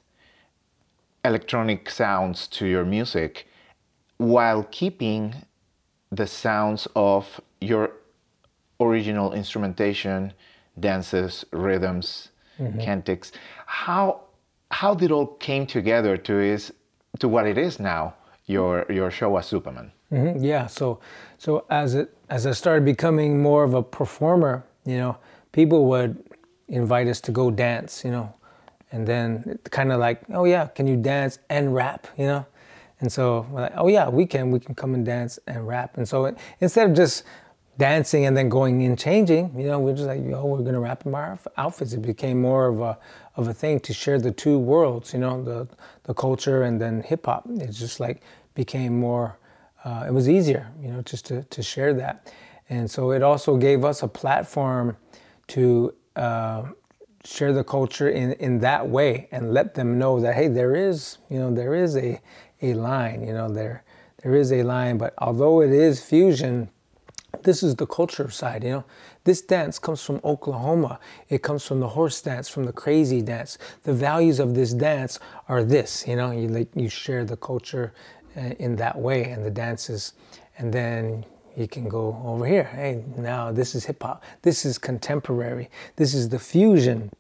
electronic 1.25 1.89
sounds 1.89 2.47
to 2.47 2.65
your 2.65 2.85
music 2.85 3.47
while 4.19 4.63
keeping 4.69 5.33
the 6.11 6.27
sounds 6.27 6.87
of 6.95 7.41
your 7.61 7.91
original 8.79 9.33
instrumentation, 9.33 10.33
dances, 10.79 11.45
rhythms, 11.51 12.29
mm-hmm. 12.59 12.79
cantics. 12.79 13.31
How 13.65 14.21
how 14.71 14.93
did 14.93 15.09
it 15.09 15.13
all 15.13 15.25
came 15.25 15.65
together 15.65 16.17
to 16.17 16.39
is 16.39 16.71
to 17.19 17.27
what 17.27 17.47
it 17.47 17.57
is 17.57 17.79
now? 17.79 18.13
Your 18.45 18.85
your 18.89 19.09
show 19.09 19.37
as 19.37 19.49
Supaman. 19.49 19.91
Mm-hmm. 20.11 20.43
Yeah. 20.43 20.67
So 20.67 20.99
so 21.37 21.65
as 21.69 21.95
it 21.95 22.13
as 22.29 22.45
I 22.45 22.51
started 22.51 22.85
becoming 22.85 23.41
more 23.41 23.63
of 23.63 23.73
a 23.73 23.81
performer, 23.81 24.65
you 24.85 24.97
know, 24.97 25.17
people 25.53 25.85
would 25.85 26.21
invite 26.67 27.07
us 27.07 27.21
to 27.21 27.31
go 27.31 27.51
dance, 27.51 28.03
you 28.03 28.11
know, 28.11 28.33
and 28.91 29.07
then 29.07 29.59
kind 29.71 29.91
of 29.93 29.99
like, 29.99 30.21
oh 30.33 30.43
yeah, 30.43 30.67
can 30.67 30.87
you 30.87 30.97
dance 30.97 31.39
and 31.49 31.73
rap, 31.73 32.07
you 32.17 32.25
know? 32.25 32.45
And 32.99 33.11
so 33.11 33.47
like, 33.51 33.73
oh 33.75 33.87
yeah, 33.87 34.09
we 34.09 34.25
can, 34.25 34.51
we 34.51 34.59
can 34.59 34.75
come 34.75 34.93
and 34.93 35.05
dance 35.05 35.39
and 35.47 35.67
rap. 35.67 35.97
And 35.97 36.07
so 36.07 36.35
instead 36.59 36.89
of 36.89 36.95
just 36.95 37.23
dancing 37.79 38.25
and 38.25 38.37
then 38.37 38.49
going 38.49 38.83
and 38.83 38.99
changing. 38.99 39.57
You 39.57 39.67
know, 39.67 39.79
we're 39.79 39.95
just 39.95 40.07
like, 40.07 40.19
oh, 40.33 40.45
we're 40.45 40.61
gonna 40.61 40.79
rap 40.79 41.05
in 41.07 41.15
our 41.15 41.39
outfits. 41.57 41.93
It 41.93 42.03
became 42.03 42.39
more 42.39 42.67
of 42.67 42.81
a 42.81 42.99
of 43.37 43.47
a 43.47 43.53
thing 43.53 43.79
to 43.79 43.93
share 43.93 44.19
the 44.19 44.31
two 44.31 44.59
worlds. 44.59 45.13
You 45.13 45.19
know, 45.19 45.41
the 45.41 45.67
the 46.03 46.13
culture 46.13 46.63
and 46.63 46.79
then 46.79 47.01
hip 47.01 47.25
hop. 47.25 47.47
It 47.49 47.71
just 47.71 47.99
like 47.99 48.21
became 48.53 48.99
more. 48.99 49.39
Uh, 49.83 50.03
it 50.07 50.13
was 50.13 50.29
easier, 50.29 50.69
you 50.79 50.91
know, 50.91 51.01
just 51.01 51.25
to 51.27 51.43
to 51.43 51.63
share 51.63 51.93
that, 51.93 52.31
and 52.69 52.91
so 52.91 53.11
it 53.11 53.23
also 53.23 53.57
gave 53.57 53.83
us 53.83 54.03
a 54.03 54.07
platform 54.07 54.95
to. 55.47 55.95
Uh, 56.15 56.63
share 57.25 57.51
the 57.51 57.63
culture 57.65 58.09
in, 58.09 58.31
in 58.33 58.59
that 58.59 58.87
way 58.87 59.27
and 59.33 59.53
let 59.53 59.75
them 59.75 59.99
know 59.99 60.21
that 60.21 60.35
hey 60.35 60.47
there 60.47 60.73
is 60.73 61.17
you 61.29 61.37
know 61.37 61.53
there 61.53 61.75
is 61.75 61.97
a 61.97 62.19
a 62.61 62.73
line 62.73 63.25
you 63.25 63.33
know 63.33 63.49
there 63.49 63.83
there 64.23 64.35
is 64.35 64.51
a 64.51 64.63
line 64.63 64.97
but 64.97 65.13
although 65.17 65.61
it 65.61 65.71
is 65.71 66.03
fusion 66.03 66.69
this 67.43 67.63
is 67.63 67.75
the 67.75 67.85
culture 67.85 68.29
side, 68.29 68.63
you 68.63 68.71
know. 68.71 68.83
This 69.23 69.41
dance 69.41 69.79
comes 69.79 70.03
from 70.03 70.19
Oklahoma. 70.23 70.99
It 71.29 71.43
comes 71.43 71.65
from 71.65 71.79
the 71.79 71.87
horse 71.87 72.21
dance, 72.21 72.49
from 72.49 72.65
the 72.65 72.73
crazy 72.73 73.21
dance. 73.21 73.57
The 73.83 73.93
values 73.93 74.39
of 74.39 74.55
this 74.55 74.73
dance 74.73 75.19
are 75.47 75.63
this, 75.63 76.07
you 76.07 76.15
know. 76.15 76.31
You 76.31 76.47
like 76.47 76.69
you 76.75 76.89
share 76.89 77.25
the 77.25 77.37
culture 77.37 77.93
uh, 78.35 78.41
in 78.59 78.75
that 78.77 78.97
way, 78.97 79.25
and 79.25 79.45
the 79.45 79.51
dances, 79.51 80.13
and 80.57 80.73
then 80.73 81.25
you 81.55 81.67
can 81.67 81.87
go 81.87 82.21
over 82.25 82.45
here. 82.45 82.63
Hey, 82.63 83.03
now 83.17 83.51
this 83.51 83.75
is 83.75 83.85
hip 83.85 84.01
hop. 84.01 84.23
This 84.41 84.65
is 84.65 84.77
contemporary. 84.77 85.69
This 85.95 86.13
is 86.13 86.29
the 86.29 86.39
fusion. 86.39 87.11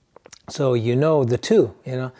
So 0.49 0.73
you 0.73 0.95
know 0.95 1.23
the 1.23 1.37
two, 1.37 1.75
you 1.85 1.95
know. 1.95 2.11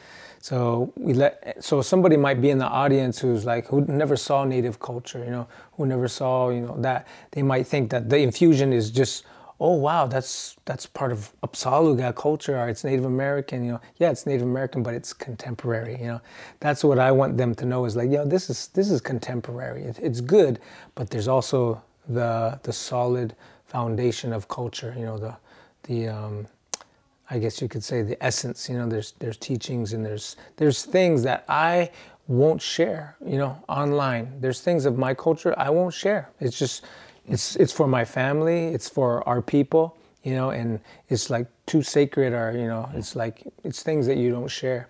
So 0.42 0.94
we 0.96 1.14
let 1.14 1.64
so 1.64 1.82
somebody 1.82 2.16
might 2.18 2.42
be 2.42 2.50
in 2.50 2.60
the 2.60 2.68
audience 2.68 3.20
who's 3.20 3.46
like 3.46 3.68
who 3.68 3.82
never 3.82 4.16
saw 4.16 4.46
native 4.46 4.80
culture, 4.80 5.24
you 5.24 5.32
know, 5.32 5.48
who 5.74 5.86
never 5.86 6.08
saw 6.08 6.50
you 6.50 6.62
know 6.62 6.76
that 6.80 7.08
they 7.32 7.44
might 7.44 7.68
think 7.68 7.90
that 7.92 8.10
the 8.10 8.18
infusion 8.20 8.72
is 8.72 8.90
just 8.90 9.26
oh 9.60 9.74
wow 9.74 10.08
that's 10.08 10.56
that's 10.64 10.86
part 10.86 11.12
of 11.12 11.34
Apsáalooke 11.44 12.16
culture 12.16 12.58
or 12.58 12.70
it's 12.70 12.86
Native 12.86 13.04
American, 13.06 13.66
you 13.66 13.74
know, 13.74 13.82
yeah 13.98 14.12
it's 14.12 14.26
Native 14.26 14.48
American 14.48 14.82
but 14.82 14.94
it's 14.94 15.12
contemporary, 15.12 15.98
you 16.00 16.08
know, 16.08 16.22
that's 16.62 16.84
what 16.86 17.00
I 17.00 17.12
want 17.12 17.38
them 17.38 17.54
to 17.56 17.66
know 17.66 17.84
is 17.84 17.98
like 17.98 18.10
yeah 18.10 18.24
this 18.26 18.50
is 18.50 18.68
this 18.70 18.90
is 18.90 19.02
contemporary, 19.02 19.84
it, 19.84 20.00
it's 20.02 20.22
good, 20.22 20.60
but 20.96 21.10
there's 21.10 21.28
also 21.28 21.82
the 22.08 22.60
the 22.64 22.72
solid 22.72 23.36
foundation 23.66 24.32
of 24.32 24.48
culture, 24.48 24.96
you 24.98 25.06
know 25.06 25.18
the 25.18 25.36
the 25.84 26.08
um, 26.08 26.48
I 27.30 27.40
guess 27.40 27.62
you 27.62 27.68
could 27.68 27.84
say 27.84 28.02
the 28.02 28.22
essence. 28.24 28.70
You 28.70 28.78
know, 28.78 28.88
there's 28.88 29.14
there's 29.20 29.38
teachings 29.38 29.94
and 29.94 30.06
there's 30.06 30.36
there's 30.58 30.84
things 30.84 31.24
that 31.24 31.46
I 31.48 31.92
won't 32.28 32.62
share. 32.62 33.16
You 33.26 33.38
know, 33.38 33.64
online. 33.68 34.40
There's 34.40 34.62
things 34.62 34.86
of 34.86 34.98
my 34.98 35.14
culture 35.14 35.54
I 35.58 35.70
won't 35.70 35.94
share. 35.94 36.30
It's 36.40 36.58
just 36.58 36.86
it's 37.28 37.56
it's 37.56 37.74
for 37.74 37.88
my 37.88 38.06
family. 38.06 38.68
It's 38.68 38.90
for 38.90 39.28
our 39.28 39.42
people. 39.42 39.96
You 40.24 40.36
know, 40.36 40.50
and 40.50 40.82
it's 41.08 41.30
like 41.30 41.48
too 41.66 41.82
sacred, 41.82 42.34
or 42.34 42.52
you 42.52 42.68
know, 42.68 42.90
it's 42.94 43.16
like 43.16 43.44
it's 43.64 43.84
things 43.84 44.06
that 44.08 44.18
you 44.18 44.32
don't 44.32 44.50
share. 44.50 44.90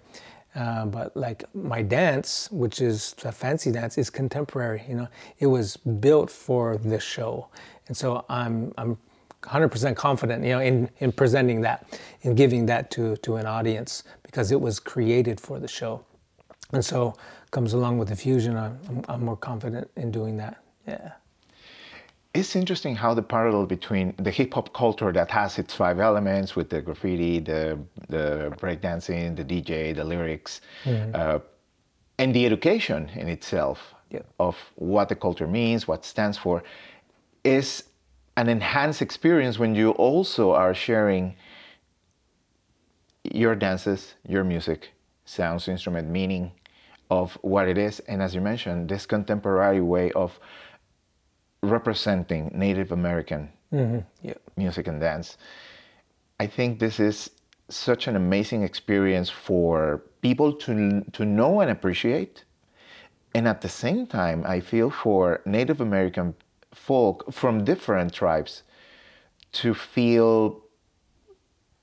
Uh, 0.56 0.86
but 0.86 1.16
like 1.16 1.44
my 1.54 1.82
dance, 1.84 2.50
which 2.52 2.82
is 2.82 3.14
a 3.24 3.32
fancy 3.32 3.72
dance, 3.72 3.98
is 3.98 4.10
contemporary. 4.10 4.84
You 4.90 4.96
know, 4.96 5.08
it 5.38 5.46
was 5.46 5.78
built 5.78 6.32
for 6.32 6.78
this 6.78 7.04
show, 7.04 7.48
and 7.88 7.96
so 7.96 8.26
I'm 8.28 8.74
I'm 8.78 8.98
100% 9.42 9.96
confident, 9.96 10.44
you 10.44 10.52
know, 10.52 10.60
in, 10.60 10.90
in 11.00 11.12
presenting 11.12 11.62
that, 11.62 12.00
in 12.22 12.36
giving 12.36 12.66
that 12.66 12.92
to, 12.92 13.16
to 13.18 13.36
an 13.36 13.46
audience 13.46 14.04
because 14.24 14.52
it 14.52 14.60
was 14.60 14.80
created 14.80 15.40
for 15.40 15.60
the 15.60 15.68
show. 15.68 16.04
And 16.72 16.84
so 16.84 17.16
comes 17.52 17.74
along 17.74 17.98
with 17.98 18.10
the 18.10 18.16
fusion, 18.16 18.56
I'm, 18.58 18.80
I'm 19.08 19.26
more 19.26 19.38
confident 19.38 19.90
in 19.96 20.12
doing 20.12 20.38
that. 20.38 20.62
Yeah. 20.88 21.14
It's 22.34 22.56
interesting 22.56 22.96
how 22.96 23.16
the 23.16 23.24
parallel 23.24 23.66
between 23.66 24.14
the 24.18 24.30
hip 24.30 24.54
hop 24.54 24.72
culture 24.72 25.12
that 25.12 25.32
has 25.32 25.58
its 25.58 25.74
five 25.74 26.00
elements 26.00 26.56
with 26.56 26.70
the 26.70 26.82
graffiti, 26.82 27.40
the, 27.40 27.80
the 28.08 28.54
breakdancing, 28.58 29.36
the 29.36 29.44
DJ, 29.44 29.96
the 29.96 30.04
lyrics, 30.04 30.62
mm-hmm. 30.84 31.12
uh, 31.16 31.40
and 32.20 32.36
the 32.36 32.46
education 32.46 33.10
in 33.16 33.30
itself 33.30 33.96
yeah. 34.12 34.20
of 34.40 34.56
what 34.76 35.10
the 35.10 35.16
culture 35.16 35.48
means, 35.48 35.88
what 35.88 36.06
stands 36.06 36.38
for, 36.38 36.64
is 37.44 37.84
an 38.40 38.48
enhanced 38.48 39.02
experience 39.02 39.60
when 39.60 39.76
you 39.76 39.92
also 39.92 40.54
are 40.54 40.74
sharing 40.74 41.36
your 43.26 43.54
dances, 43.54 44.16
your 44.26 44.46
music, 44.46 44.92
sounds, 45.26 45.68
instrument, 45.68 46.08
meaning 46.08 46.54
of 47.10 47.38
what 47.42 47.68
it 47.68 47.78
is. 47.78 48.00
And 48.08 48.22
as 48.22 48.34
you 48.34 48.40
mentioned, 48.40 48.88
this 48.88 49.06
contemporary 49.06 49.82
way 49.82 50.14
of 50.14 50.40
representing 51.62 52.50
Native 52.56 52.94
American 52.94 53.50
mm-hmm. 53.74 54.00
yeah. 54.26 54.36
music 54.56 54.88
and 54.88 55.02
dance. 55.02 55.38
I 56.40 56.48
think 56.48 56.80
this 56.80 56.98
is 56.98 57.32
such 57.68 58.08
an 58.08 58.16
amazing 58.16 58.64
experience 58.64 59.30
for 59.30 60.02
people 60.22 60.54
to, 60.54 61.02
to 61.12 61.26
know 61.26 61.60
and 61.60 61.70
appreciate. 61.70 62.46
And 63.36 63.50
at 63.50 63.60
the 63.60 63.70
same 63.70 64.08
time, 64.08 64.46
I 64.46 64.62
feel 64.62 64.90
for 64.90 65.42
Native 65.46 65.82
American 65.82 66.36
folk 66.74 67.32
from 67.32 67.64
different 67.64 68.14
tribes 68.14 68.64
to 69.52 69.74
feel 69.74 70.62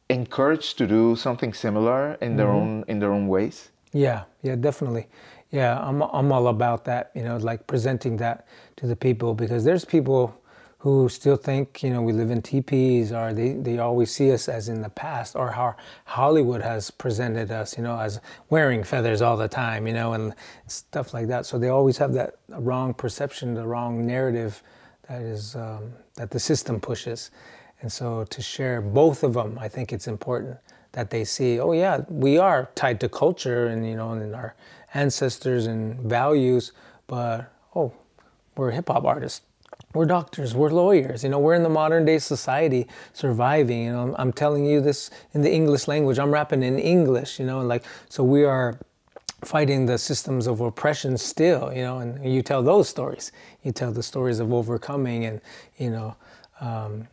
encouraged 0.09 0.79
to 0.79 0.87
do 0.87 1.17
something 1.17 1.53
similar 1.53 2.15
in 2.21 2.37
their 2.37 2.47
mm-hmm. 2.47 2.57
own 2.57 2.85
in 2.89 2.99
their 3.01 3.13
own 3.13 3.29
ways? 3.29 3.71
Yeah 3.93 4.25
yeah 4.43 4.57
definitely. 4.57 5.09
Yeah 5.51 5.81
I'm, 5.81 6.03
I'm 6.03 6.33
all 6.33 6.49
about 6.49 6.85
that 6.85 7.11
you 7.15 7.23
know 7.23 7.37
like 7.37 7.67
presenting 7.67 8.17
that 8.19 8.47
to 8.77 8.87
the 8.87 8.97
people 8.97 9.35
because 9.35 9.65
there's 9.65 9.85
people 9.85 10.41
who 10.79 11.09
still 11.09 11.37
think 11.37 11.83
you 11.83 11.91
know 11.91 12.01
we 12.03 12.13
live 12.13 12.31
in 12.31 12.41
teepees 12.41 13.11
or 13.11 13.33
they, 13.33 13.55
they 13.55 13.79
always 13.79 14.11
see 14.11 14.31
us 14.31 14.49
as 14.49 14.69
in 14.69 14.83
the 14.83 14.91
past 14.91 15.35
or 15.35 15.51
how 15.51 15.75
hollywood 16.05 16.63
has 16.63 16.91
presented 16.91 17.51
us 17.51 17.77
you 17.77 17.83
know 17.83 17.99
as 17.99 18.21
wearing 18.51 18.85
feathers 18.85 19.21
all 19.23 19.37
the 19.37 19.49
time 19.49 19.87
you 19.87 19.93
know 19.93 20.13
and 20.13 20.35
stuff 20.67 21.15
like 21.15 21.27
that. 21.29 21.47
So 21.47 21.59
they 21.59 21.69
always 21.69 21.99
have 21.99 22.13
that 22.15 22.37
wrong 22.49 22.95
perception 22.95 23.55
the 23.55 23.67
wrong 23.67 24.07
narrative 24.07 24.63
that 25.09 25.23
is 25.23 25.57
um, 25.57 25.93
that 26.17 26.31
the 26.31 26.41
system 26.41 26.81
pushes. 26.81 27.31
And 27.83 27.93
so 27.93 28.25
to 28.25 28.43
share 28.43 28.81
both 28.81 29.23
of 29.23 29.35
them, 29.35 29.59
I 29.61 29.69
think 29.69 29.93
it's 29.93 30.09
important 30.09 30.57
that 30.93 31.11
they 31.11 31.25
see, 31.25 31.61
oh 31.61 31.73
yeah, 31.73 32.01
we 32.09 32.39
are 32.39 32.71
tied 32.75 33.01
to 33.01 33.09
culture 33.09 33.67
and 33.67 33.87
you 33.87 33.97
know, 33.97 34.13
and 34.13 34.35
our 34.35 34.55
ancestors 34.95 35.67
and 35.67 36.01
values, 36.01 36.73
but 37.07 37.53
oh, 37.75 37.93
we're 38.57 38.71
hip 38.71 38.89
hop 38.89 39.05
artists. 39.05 39.43
We're 39.93 40.07
doctors, 40.07 40.55
we're 40.55 40.71
lawyers, 40.71 41.23
you 41.23 41.31
know, 41.31 41.39
we're 41.39 41.55
in 41.55 41.63
the 41.63 41.71
modern 41.71 42.05
day 42.05 42.19
society 42.19 42.87
surviving. 43.13 43.85
You 43.85 43.93
know, 43.93 44.03
I'm, 44.03 44.15
I'm 44.19 44.33
telling 44.33 44.65
you 44.67 44.81
this 44.81 45.11
in 45.33 45.43
the 45.43 45.53
English 45.53 45.87
language. 45.89 46.19
I'm 46.19 46.31
rapping 46.31 46.63
in 46.63 46.79
English, 46.79 47.39
you 47.39 47.47
know, 47.47 47.61
and 47.61 47.69
like 47.69 47.85
so 48.09 48.25
we 48.25 48.45
are 48.45 48.79
fighting 49.45 49.87
the 49.87 49.99
systems 49.99 50.47
of 50.47 50.61
oppression 50.61 51.17
still, 51.17 51.73
you 51.73 51.83
know, 51.83 51.99
and 51.99 52.25
you 52.25 52.43
tell 52.43 52.63
those 52.63 52.89
stories. 52.89 53.33
You 53.63 53.73
tell 53.73 53.93
the 53.93 54.03
stories 54.03 54.41
of 54.41 54.53
overcoming 54.53 55.27
and, 55.27 55.41
you 55.77 55.91
know, 55.91 56.17
um, 56.61 57.07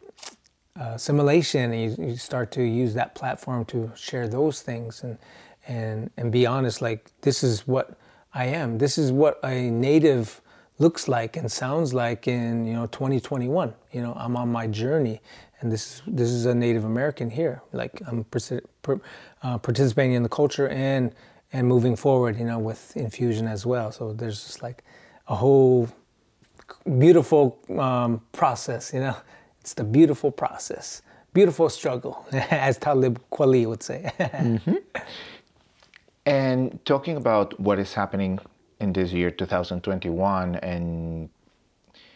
assimilation, 0.75 1.71
and 1.73 1.81
you, 1.97 2.05
you, 2.07 2.15
start 2.15 2.51
to 2.51 2.63
use 2.63 2.93
that 2.93 3.13
platform 3.13 3.65
to 3.65 3.91
share 3.95 4.27
those 4.27 4.61
things 4.61 5.03
and, 5.03 5.17
and, 5.67 6.09
and 6.17 6.31
be 6.31 6.45
honest, 6.45 6.81
like, 6.81 7.11
this 7.21 7.43
is 7.43 7.67
what 7.67 7.97
I 8.33 8.45
am. 8.45 8.77
This 8.77 8.97
is 8.97 9.11
what 9.11 9.39
a 9.43 9.69
native 9.69 10.41
looks 10.79 11.07
like 11.07 11.37
and 11.37 11.51
sounds 11.51 11.93
like 11.93 12.27
in, 12.27 12.65
you 12.65 12.73
know, 12.73 12.87
2021. 12.87 13.73
You 13.91 14.01
know, 14.01 14.13
I'm 14.17 14.35
on 14.35 14.51
my 14.51 14.65
journey 14.65 15.21
and 15.63 15.71
this 15.71 15.85
is 15.85 16.01
this 16.05 16.29
is 16.29 16.45
a 16.45 16.53
Native 16.53 16.83
American 16.83 17.29
here. 17.29 17.61
Like 17.71 18.01
I'm 18.05 18.25
uh, 19.43 19.57
participating 19.57 20.13
in 20.13 20.21
the 20.21 20.29
culture 20.29 20.67
and 20.67 21.15
and 21.53 21.67
moving 21.67 21.95
forward, 21.95 22.37
you 22.37 22.45
know, 22.45 22.57
with 22.57 22.97
infusion 22.97 23.47
as 23.47 23.65
well. 23.65 23.91
So 23.91 24.11
there's 24.11 24.43
just 24.43 24.63
like 24.63 24.83
a 25.27 25.35
whole 25.35 25.87
beautiful 26.97 27.59
um, 27.77 28.21
process, 28.31 28.93
you 28.93 28.99
know. 28.99 29.15
It's 29.61 29.75
the 29.75 29.85
beautiful 29.85 30.29
process, 30.29 31.01
beautiful 31.33 31.69
struggle, 31.69 32.25
as 32.33 32.77
Talib 32.77 33.17
Kweli 33.31 33.65
would 33.65 33.81
say. 33.81 34.11
mm-hmm. 34.19 34.75
And 36.25 36.83
talking 36.83 37.15
about 37.15 37.57
what 37.61 37.79
is 37.79 37.93
happening 37.93 38.39
in 38.81 38.91
this 38.91 39.13
year, 39.13 39.31
2021, 39.31 40.55
and 40.55 41.29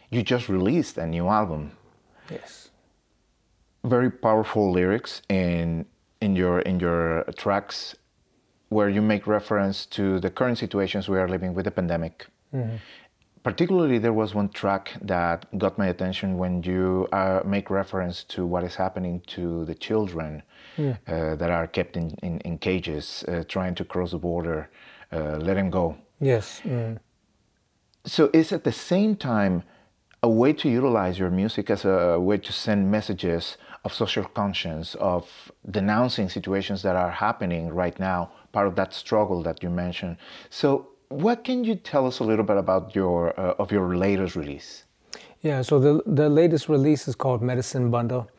you 0.10 0.24
just 0.24 0.50
released 0.50 0.98
a 0.98 1.08
new 1.08 1.29
album. 1.29 1.72
Yes. 2.29 2.70
Very 3.86 4.12
powerful 4.12 4.74
lyrics 4.74 5.22
in 5.29 5.86
in 6.20 6.36
your 6.36 6.60
in 6.60 6.82
your 6.82 7.24
tracks 7.38 7.96
where 8.69 8.89
you 8.89 9.01
make 9.01 9.27
reference 9.27 9.86
to 9.86 10.19
the 10.19 10.29
current 10.29 10.57
situations 10.57 11.07
we 11.07 11.17
are 11.17 11.27
living 11.27 11.53
with 11.53 11.65
the 11.65 11.71
pandemic. 11.71 12.27
Mm-hmm. 12.53 12.77
Particularly, 13.43 13.97
there 13.97 14.12
was 14.12 14.36
one 14.36 14.50
track 14.50 14.93
that 15.01 15.45
got 15.57 15.77
my 15.77 15.88
attention 15.88 16.38
when 16.38 16.63
you 16.63 17.07
uh, 17.13 17.39
make 17.45 17.69
reference 17.69 18.25
to 18.25 18.45
what 18.45 18.63
is 18.65 18.75
happening 18.75 19.21
to 19.27 19.63
the 19.63 19.75
children 19.75 20.43
mm. 20.77 20.97
uh, 21.07 21.36
that 21.36 21.50
are 21.50 21.65
kept 21.65 21.95
in, 21.95 22.12
in, 22.21 22.41
in 22.41 22.57
cages, 22.57 23.24
uh, 23.29 23.43
trying 23.47 23.74
to 23.75 23.86
cross 23.86 24.12
the 24.12 24.17
border, 24.17 24.69
uh, 25.13 25.38
let 25.38 25.53
them 25.53 25.69
go. 25.69 25.95
Yes. 26.19 26.62
Mm. 26.65 27.00
So, 28.05 28.29
it's 28.33 28.51
at 28.51 28.65
the 28.65 28.74
same 28.74 29.15
time 29.15 29.63
a 30.21 30.29
way 30.29 30.51
to 30.51 30.67
utilize 30.67 31.17
your 31.17 31.29
music 31.29 31.69
as 31.69 31.86
a 31.86 32.19
way 32.19 32.38
to 32.39 32.51
send 32.51 32.91
messages 32.91 33.55
of 33.86 33.93
social 33.93 34.25
conscience, 34.25 34.95
of 34.95 35.51
denouncing 35.69 36.27
situations 36.27 36.81
that 36.81 36.95
are 36.97 37.12
happening 37.12 37.69
right 37.69 37.97
now, 38.00 38.31
part 38.51 38.68
of 38.68 38.75
that 38.75 38.94
struggle 38.94 39.42
that 39.44 39.63
you 39.63 39.70
mentioned. 39.70 40.18
So, 40.50 40.89
what 41.10 41.44
can 41.44 41.63
you 41.63 41.75
tell 41.75 42.06
us 42.06 42.20
a 42.20 42.24
little 42.24 42.44
bit 42.44 42.58
about 42.58 42.96
your 42.96 43.39
uh, 43.39 43.56
of 43.60 43.72
your 43.72 43.96
latest 43.96 44.36
release? 44.36 44.84
Yeah, 45.42 45.62
so 45.62 45.80
the 45.80 46.04
the 46.06 46.30
latest 46.30 46.70
release 46.70 47.08
is 47.08 47.16
called 47.16 47.42
Medicine 47.42 47.89
Bundle. 47.92 48.30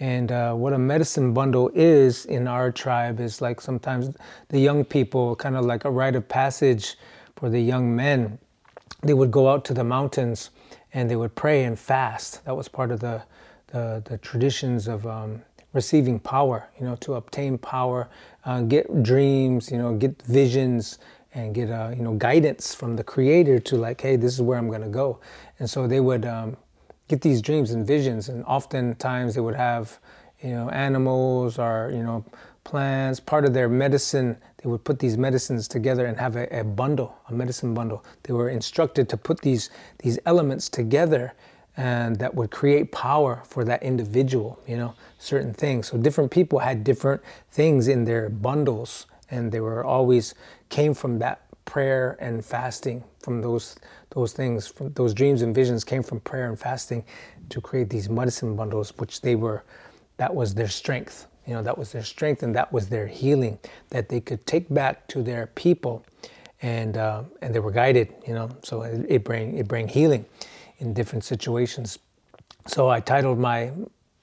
And 0.00 0.32
uh, 0.32 0.54
what 0.54 0.72
a 0.72 0.78
medicine 0.78 1.34
bundle 1.34 1.70
is 1.74 2.24
in 2.24 2.48
our 2.48 2.72
tribe 2.72 3.20
is 3.20 3.42
like 3.42 3.60
sometimes 3.60 4.16
the 4.48 4.58
young 4.58 4.82
people, 4.82 5.36
kind 5.36 5.56
of 5.56 5.66
like 5.66 5.84
a 5.84 5.90
rite 5.90 6.16
of 6.16 6.26
passage 6.26 6.96
for 7.36 7.50
the 7.50 7.60
young 7.60 7.94
men. 7.94 8.38
They 9.02 9.12
would 9.12 9.30
go 9.30 9.50
out 9.50 9.66
to 9.66 9.74
the 9.74 9.84
mountains 9.84 10.50
and 10.94 11.10
they 11.10 11.16
would 11.16 11.34
pray 11.34 11.64
and 11.64 11.78
fast. 11.78 12.42
That 12.46 12.56
was 12.56 12.66
part 12.66 12.90
of 12.90 13.00
the, 13.00 13.22
the, 13.68 14.02
the 14.06 14.16
traditions 14.18 14.88
of 14.88 15.06
um, 15.06 15.42
receiving 15.72 16.18
power, 16.18 16.68
you 16.78 16.86
know, 16.86 16.96
to 16.96 17.14
obtain 17.14 17.58
power, 17.58 18.08
uh, 18.44 18.62
get 18.62 19.02
dreams, 19.02 19.70
you 19.70 19.78
know, 19.78 19.94
get 19.94 20.20
visions 20.22 20.98
and 21.34 21.54
get, 21.54 21.70
uh, 21.70 21.92
you 21.96 22.02
know, 22.02 22.14
guidance 22.14 22.74
from 22.74 22.96
the 22.96 23.04
creator 23.04 23.58
to 23.60 23.76
like, 23.76 24.00
hey, 24.00 24.16
this 24.16 24.34
is 24.34 24.42
where 24.42 24.58
I'm 24.58 24.68
going 24.68 24.82
to 24.82 24.88
go. 24.88 25.20
And 25.58 25.70
so 25.70 25.86
they 25.86 26.00
would 26.00 26.26
um, 26.26 26.56
get 27.10 27.20
these 27.20 27.42
dreams 27.42 27.72
and 27.72 27.84
visions 27.84 28.28
and 28.28 28.44
oftentimes 28.44 29.34
they 29.34 29.40
would 29.40 29.56
have 29.56 29.98
you 30.42 30.50
know 30.50 30.68
animals 30.70 31.58
or 31.58 31.90
you 31.92 32.04
know 32.04 32.24
plants 32.62 33.18
part 33.18 33.44
of 33.44 33.52
their 33.52 33.68
medicine 33.68 34.36
they 34.62 34.68
would 34.70 34.84
put 34.84 35.00
these 35.00 35.16
medicines 35.16 35.66
together 35.66 36.06
and 36.06 36.16
have 36.18 36.36
a, 36.36 36.46
a, 36.60 36.62
bundle 36.62 37.16
a 37.28 37.32
medicine 37.32 37.74
bundle 37.74 38.04
they 38.22 38.32
were 38.32 38.48
instructed 38.48 39.08
to 39.08 39.16
put 39.16 39.40
these 39.40 39.70
these 39.98 40.20
elements 40.24 40.68
together 40.68 41.34
and 41.76 42.16
that 42.18 42.34
would 42.34 42.50
create 42.50 42.92
power 42.92 43.42
for 43.46 43.64
that 43.64 43.82
individual 43.82 44.60
you 44.66 44.76
know 44.76 44.94
certain 45.18 45.54
things. 45.54 45.88
So 45.88 45.98
different 45.98 46.30
people 46.30 46.58
had 46.58 46.84
different 46.84 47.22
things 47.50 47.88
in 47.88 48.04
their 48.04 48.28
bundles 48.30 49.06
and 49.30 49.52
they 49.52 49.60
were 49.60 49.84
always 49.84 50.34
came 50.68 50.94
from 50.94 51.18
that 51.20 51.42
prayer 51.64 52.16
and 52.20 52.44
fasting 52.44 53.04
from 53.20 53.40
those 53.40 53.76
those 54.10 54.32
things 54.32 54.66
from 54.66 54.92
those 54.94 55.14
dreams 55.14 55.42
and 55.42 55.54
visions 55.54 55.84
came 55.84 56.02
from 56.02 56.20
prayer 56.20 56.48
and 56.48 56.58
fasting 56.58 57.04
to 57.50 57.60
create 57.60 57.88
these 57.90 58.08
medicine 58.10 58.56
bundles 58.56 58.92
which 58.98 59.20
they 59.20 59.36
were 59.36 59.62
that 60.16 60.34
was 60.34 60.54
their 60.54 60.68
strength 60.68 61.26
you 61.46 61.54
know 61.54 61.62
that 61.62 61.78
was 61.78 61.92
their 61.92 62.02
strength 62.04 62.42
and 62.42 62.54
that 62.56 62.72
was 62.72 62.88
their 62.88 63.06
healing 63.06 63.58
that 63.90 64.08
they 64.08 64.20
could 64.20 64.44
take 64.46 64.68
back 64.74 65.06
to 65.08 65.22
their 65.22 65.46
people 65.48 66.04
and 66.62 66.96
uh, 66.98 67.22
and 67.42 67.54
they 67.54 67.60
were 67.60 67.70
guided 67.70 68.12
you 68.26 68.34
know 68.34 68.50
so 68.64 68.82
it, 68.82 69.06
it 69.08 69.24
bring 69.24 69.56
it 69.56 69.68
bring 69.68 69.88
healing 69.88 70.24
in 70.80 70.92
different 70.92 71.24
situations 71.24 71.98
so 72.66 72.88
i 72.88 73.00
titled 73.00 73.38
my 73.38 73.70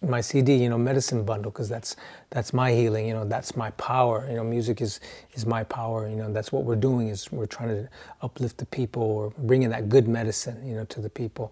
my 0.01 0.21
CD, 0.21 0.55
you 0.55 0.69
know, 0.69 0.77
medicine 0.77 1.23
bundle, 1.23 1.51
because 1.51 1.67
that's 1.67 1.95
that's 2.29 2.53
my 2.53 2.71
healing. 2.71 3.07
You 3.07 3.13
know, 3.13 3.25
that's 3.25 3.55
my 3.55 3.71
power. 3.71 4.27
You 4.29 4.35
know, 4.35 4.43
music 4.43 4.81
is 4.81 4.99
is 5.33 5.45
my 5.45 5.63
power. 5.63 6.07
You 6.07 6.15
know, 6.15 6.31
that's 6.31 6.51
what 6.51 6.63
we're 6.65 6.75
doing 6.75 7.07
is 7.07 7.31
we're 7.31 7.47
trying 7.47 7.69
to 7.69 7.89
uplift 8.21 8.57
the 8.57 8.65
people 8.67 9.01
or 9.01 9.33
bringing 9.39 9.69
that 9.69 9.89
good 9.89 10.07
medicine, 10.07 10.65
you 10.67 10.75
know, 10.75 10.85
to 10.85 11.01
the 11.01 11.09
people. 11.09 11.51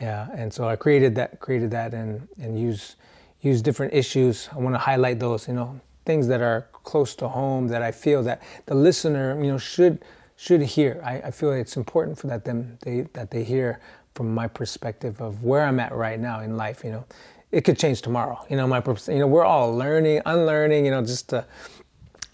Yeah, 0.00 0.28
and 0.34 0.52
so 0.52 0.68
I 0.68 0.76
created 0.76 1.14
that, 1.16 1.40
created 1.40 1.70
that, 1.72 1.92
and 1.92 2.28
and 2.40 2.58
use 2.58 2.96
use 3.40 3.60
different 3.62 3.92
issues. 3.94 4.48
I 4.52 4.58
want 4.58 4.74
to 4.74 4.78
highlight 4.78 5.18
those, 5.18 5.48
you 5.48 5.54
know, 5.54 5.80
things 6.04 6.28
that 6.28 6.40
are 6.40 6.68
close 6.84 7.14
to 7.16 7.28
home 7.28 7.66
that 7.68 7.82
I 7.82 7.90
feel 7.90 8.22
that 8.22 8.42
the 8.66 8.74
listener, 8.74 9.36
you 9.42 9.50
know, 9.50 9.58
should 9.58 10.04
should 10.36 10.62
hear. 10.62 11.00
I, 11.04 11.18
I 11.18 11.30
feel 11.32 11.50
it's 11.52 11.76
important 11.76 12.18
for 12.18 12.28
that 12.28 12.44
them 12.44 12.78
they 12.82 13.02
that 13.12 13.32
they 13.32 13.42
hear 13.42 13.80
from 14.14 14.34
my 14.34 14.46
perspective 14.46 15.20
of 15.20 15.42
where 15.42 15.64
I'm 15.64 15.80
at 15.80 15.92
right 15.92 16.20
now 16.20 16.40
in 16.40 16.56
life. 16.56 16.84
You 16.84 16.92
know 16.92 17.04
it 17.52 17.64
could 17.64 17.78
change 17.78 18.00
tomorrow. 18.00 18.44
You 18.48 18.56
know, 18.56 18.66
my 18.66 18.82
you 19.08 19.18
know, 19.18 19.26
we're 19.26 19.44
all 19.44 19.76
learning, 19.76 20.22
unlearning. 20.24 20.86
You 20.86 20.90
know, 20.90 21.02
just 21.02 21.32
uh, 21.32 21.44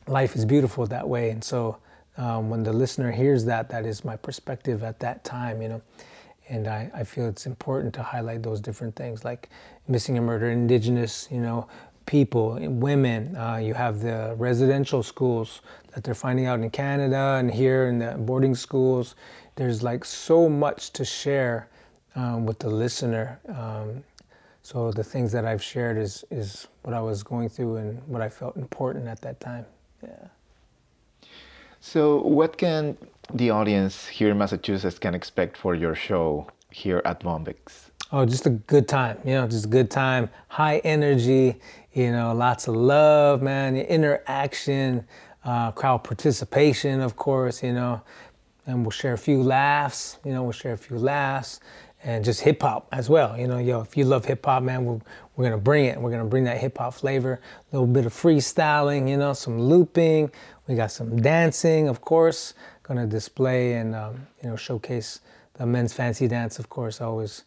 life 0.07 0.37
is 0.37 0.45
beautiful 0.45 0.87
that 0.87 1.07
way. 1.07 1.31
And 1.31 1.43
so, 1.43 1.77
um, 2.17 2.49
when 2.49 2.63
the 2.63 2.73
listener 2.73 3.11
hears 3.11 3.45
that, 3.45 3.69
that 3.71 3.85
is 3.85 4.05
my 4.05 4.17
perspective 4.17 4.83
at 4.85 5.01
that 5.01 5.25
time. 5.25 5.61
You 5.61 5.69
know, 5.69 5.83
and 6.49 6.69
I, 6.69 6.91
I 6.95 7.05
feel 7.05 7.27
it's 7.27 7.47
important 7.47 7.93
to 7.95 8.03
highlight 8.03 8.43
those 8.45 8.61
different 8.61 8.95
things 8.95 9.25
like 9.25 9.51
missing 9.89 10.17
and 10.17 10.25
murder, 10.25 10.51
indigenous. 10.51 11.29
You 11.33 11.41
know, 11.41 11.69
people, 12.07 12.57
women. 12.61 13.37
Uh, 13.37 13.57
you 13.57 13.75
have 13.75 14.01
the 14.01 14.37
residential 14.39 15.03
schools 15.03 15.63
that 15.95 16.05
they're 16.05 16.15
finding 16.15 16.47
out 16.47 16.61
in 16.61 16.71
Canada 16.71 17.37
and 17.41 17.51
here 17.51 17.89
in 17.89 17.99
the 17.99 18.13
boarding 18.13 18.55
schools. 18.55 19.17
There's 19.59 19.83
like 19.83 20.05
so 20.05 20.49
much 20.49 20.93
to 20.93 21.05
share 21.05 21.69
um, 22.15 22.47
with 22.47 22.61
the 22.61 22.71
listener. 22.71 23.41
Um, 23.49 24.05
so 24.63 24.93
the 24.93 25.03
things 25.03 25.33
that 25.33 25.45
I've 25.45 25.63
shared 25.63 25.99
is 25.99 26.25
is 26.31 26.69
what 26.83 26.95
I 26.95 27.01
was 27.01 27.25
going 27.25 27.49
through 27.49 27.75
and 27.77 28.01
what 28.07 28.23
I 28.23 28.29
felt 28.29 28.57
important 28.57 29.09
at 29.09 29.21
that 29.23 29.41
time. 29.41 29.67
Yeah. 30.01 30.29
So 31.81 32.23
what 32.23 32.57
can 32.57 32.97
the 33.35 33.51
audience 33.51 34.07
here 34.07 34.31
in 34.31 34.39
Massachusetts 34.39 35.01
can 35.01 35.13
expect 35.13 35.57
for 35.57 35.75
your 35.75 35.97
show 35.97 36.47
here 36.71 37.03
at 37.05 37.19
Bombyx? 37.25 37.91
Oh, 38.13 38.25
just 38.25 38.47
a 38.47 38.51
good 38.51 38.87
time, 38.87 39.19
you 39.25 39.33
know, 39.33 39.49
just 39.49 39.65
a 39.65 39.69
good 39.79 39.91
time, 39.91 40.31
high 40.47 40.79
energy, 40.79 41.57
you 41.93 42.13
know, 42.13 42.33
lots 42.33 42.69
of 42.69 42.77
love, 42.77 43.43
man, 43.43 43.77
interaction, 43.77 45.05
uh, 45.45 45.73
crowd 45.73 46.05
participation, 46.05 47.01
of 47.01 47.17
course, 47.17 47.63
you 47.63 47.73
know, 47.73 48.01
and 48.69 48.83
we'll 48.83 48.91
share 48.91 49.15
a 49.15 49.19
few 49.19 49.43
laughs, 49.43 50.19
you 50.25 50.33
know, 50.33 50.43
we'll 50.43 50.53
share 50.53 50.75
a 50.75 50.79
few 50.79 50.99
laughs, 50.99 51.61
and 52.05 52.25
just 52.25 52.43
hip 52.43 52.63
hop 52.63 52.87
as 52.93 53.09
well. 53.09 53.37
You 53.37 53.49
know, 53.49 53.59
yo, 53.59 53.81
if 53.81 53.97
you 53.97 54.05
love 54.05 54.25
hip 54.27 54.45
hop, 54.45 54.63
man, 54.63 54.85
we're, 54.85 55.01
we're 55.35 55.45
gonna 55.45 55.59
bring 55.59 55.87
it. 55.87 56.01
We're 56.01 56.11
gonna 56.11 56.27
bring 56.27 56.45
that 56.45 56.59
hip 56.59 56.79
hop 56.79 56.95
flavor, 56.95 57.41
a 57.73 57.77
little 57.77 57.87
bit 57.89 58.07
of 58.07 58.13
freestyling, 58.13 59.09
you 59.09 59.17
know, 59.17 59.33
some 59.33 59.59
looping. 59.61 60.31
We 60.69 60.75
got 60.77 60.93
some 60.93 61.21
dancing, 61.21 61.89
of 61.89 62.03
course. 62.03 62.55
Gonna 62.83 63.07
display 63.07 63.75
and 63.75 63.95
um, 63.95 64.27
you 64.43 64.51
know 64.51 64.57
showcase 64.57 65.21
the 65.55 65.67
men's 65.67 65.93
fancy 65.93 66.29
dance, 66.29 66.59
of 66.59 66.69
course. 66.69 67.01
I 67.01 67.07
always 67.07 67.45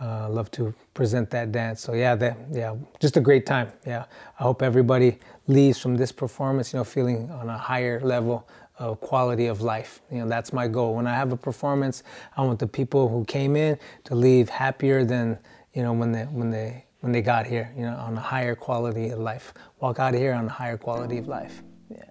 uh, 0.00 0.28
love 0.28 0.50
to 0.52 0.74
present 0.94 1.30
that 1.30 1.52
dance. 1.52 1.80
So 1.80 1.92
yeah, 1.92 2.14
that 2.16 2.36
yeah, 2.50 2.74
just 3.00 3.16
a 3.16 3.20
great 3.20 3.46
time. 3.46 3.72
Yeah, 3.86 4.04
I 4.38 4.42
hope 4.42 4.62
everybody 4.62 5.18
leaves 5.48 5.78
from 5.78 5.96
this 5.96 6.12
performance, 6.12 6.72
you 6.72 6.78
know, 6.78 6.84
feeling 6.84 7.30
on 7.30 7.48
a 7.48 7.58
higher 7.58 8.00
level 8.00 8.48
of 8.78 9.00
quality 9.00 9.46
of 9.46 9.60
life. 9.60 10.00
You 10.10 10.18
know, 10.18 10.28
that's 10.28 10.52
my 10.52 10.68
goal. 10.68 10.94
When 10.94 11.06
I 11.06 11.14
have 11.14 11.32
a 11.32 11.36
performance, 11.36 12.02
I 12.36 12.42
want 12.42 12.58
the 12.58 12.66
people 12.66 13.08
who 13.08 13.24
came 13.24 13.56
in 13.56 13.78
to 14.04 14.14
leave 14.14 14.48
happier 14.48 15.04
than 15.04 15.38
you 15.74 15.82
know 15.82 15.92
when 15.92 16.12
they 16.12 16.24
when 16.24 16.50
they 16.50 16.86
when 17.00 17.12
they 17.12 17.22
got 17.22 17.46
here. 17.46 17.72
You 17.76 17.82
know, 17.82 17.96
on 17.96 18.16
a 18.16 18.20
higher 18.20 18.54
quality 18.54 19.10
of 19.10 19.18
life. 19.18 19.54
Walk 19.80 19.98
out 19.98 20.14
of 20.14 20.20
here 20.20 20.34
on 20.34 20.46
a 20.46 20.52
higher 20.52 20.76
quality 20.76 21.18
of 21.18 21.28
life. 21.28 21.62
Yeah. 21.90 22.04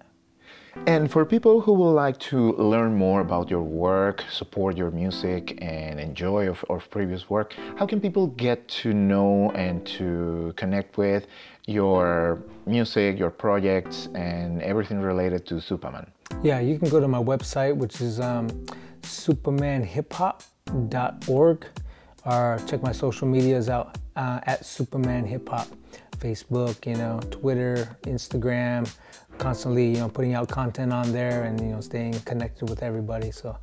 And 0.86 1.10
for 1.10 1.26
people 1.26 1.60
who 1.60 1.72
would 1.74 1.92
like 1.92 2.18
to 2.30 2.52
learn 2.52 2.96
more 2.96 3.20
about 3.20 3.50
your 3.50 3.62
work, 3.62 4.24
support 4.30 4.76
your 4.76 4.90
music, 4.90 5.58
and 5.60 6.00
enjoy 6.00 6.48
of, 6.48 6.64
of 6.70 6.90
previous 6.90 7.28
work, 7.28 7.54
how 7.76 7.86
can 7.86 8.00
people 8.00 8.28
get 8.28 8.66
to 8.68 8.94
know 8.94 9.50
and 9.50 9.84
to 9.98 10.54
connect 10.56 10.96
with 10.96 11.26
your 11.66 12.42
music, 12.66 13.18
your 13.18 13.30
projects, 13.30 14.08
and 14.14 14.62
everything 14.62 15.00
related 15.00 15.44
to 15.46 15.54
Supaman? 15.56 16.08
Yeah, 16.42 16.60
you 16.60 16.78
can 16.78 16.88
go 16.88 17.00
to 17.00 17.08
my 17.08 17.22
website, 17.22 17.76
which 17.76 18.00
is 18.00 18.20
um, 18.20 18.48
supamanhiphop.org, 19.02 21.66
or 22.24 22.58
check 22.66 22.82
my 22.82 22.92
social 22.92 23.28
medias 23.28 23.68
out 23.68 23.98
uh, 24.16 24.40
at 24.46 24.62
Supaman 24.62 25.26
Hip 25.26 25.46
Hop, 25.48 25.68
Facebook, 26.18 26.86
you 26.86 26.94
know, 26.96 27.20
Twitter, 27.30 27.96
Instagram. 28.02 28.92
Constantly, 29.38 29.88
you 29.88 29.96
know, 29.96 30.10
putting 30.10 30.34
out 30.34 30.46
content 30.48 30.92
on 30.92 31.10
there 31.10 31.44
and 31.44 31.58
you 31.58 31.68
know, 31.68 31.80
staying 31.80 32.12
connected 32.20 32.68
with 32.68 32.82
everybody. 32.82 33.30
So, 33.30 33.56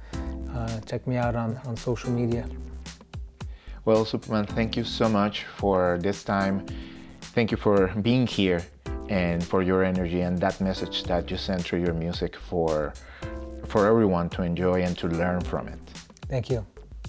uh, 0.52 0.80
check 0.82 1.06
me 1.06 1.16
out 1.16 1.36
on 1.36 1.58
on 1.66 1.78
social 1.78 2.10
media. 2.12 2.48
Well, 3.86 4.04
Supaman, 4.04 4.48
thank 4.48 4.76
you 4.76 4.84
so 4.84 5.08
much 5.08 5.46
for 5.46 6.00
this 6.02 6.24
time. 6.24 6.66
Thank 7.40 7.52
you 7.52 7.58
for 7.58 7.88
being 8.02 8.28
here 8.28 8.62
and 9.08 9.42
for 9.42 9.64
your 9.64 9.82
energy 9.82 10.20
and 10.20 10.38
that 10.42 10.60
message 10.60 11.04
that 11.06 11.32
you 11.32 11.38
send 11.38 11.64
through 11.64 11.80
your 11.86 11.94
music 11.94 12.36
for 12.36 12.92
for 13.66 13.88
everyone 13.88 14.28
to 14.32 14.42
enjoy 14.42 14.84
and 14.84 14.98
to 14.98 15.08
learn 15.08 15.40
from 15.40 15.70
it. 15.70 15.80
Thank 16.28 16.50
you. 16.50 16.66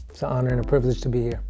It's 0.09 0.23
an 0.23 0.29
honor 0.29 0.51
and 0.51 0.65
a 0.65 0.69
privilege 0.69 1.01
to 1.01 1.09
be 1.09 1.21
here. 1.21 1.41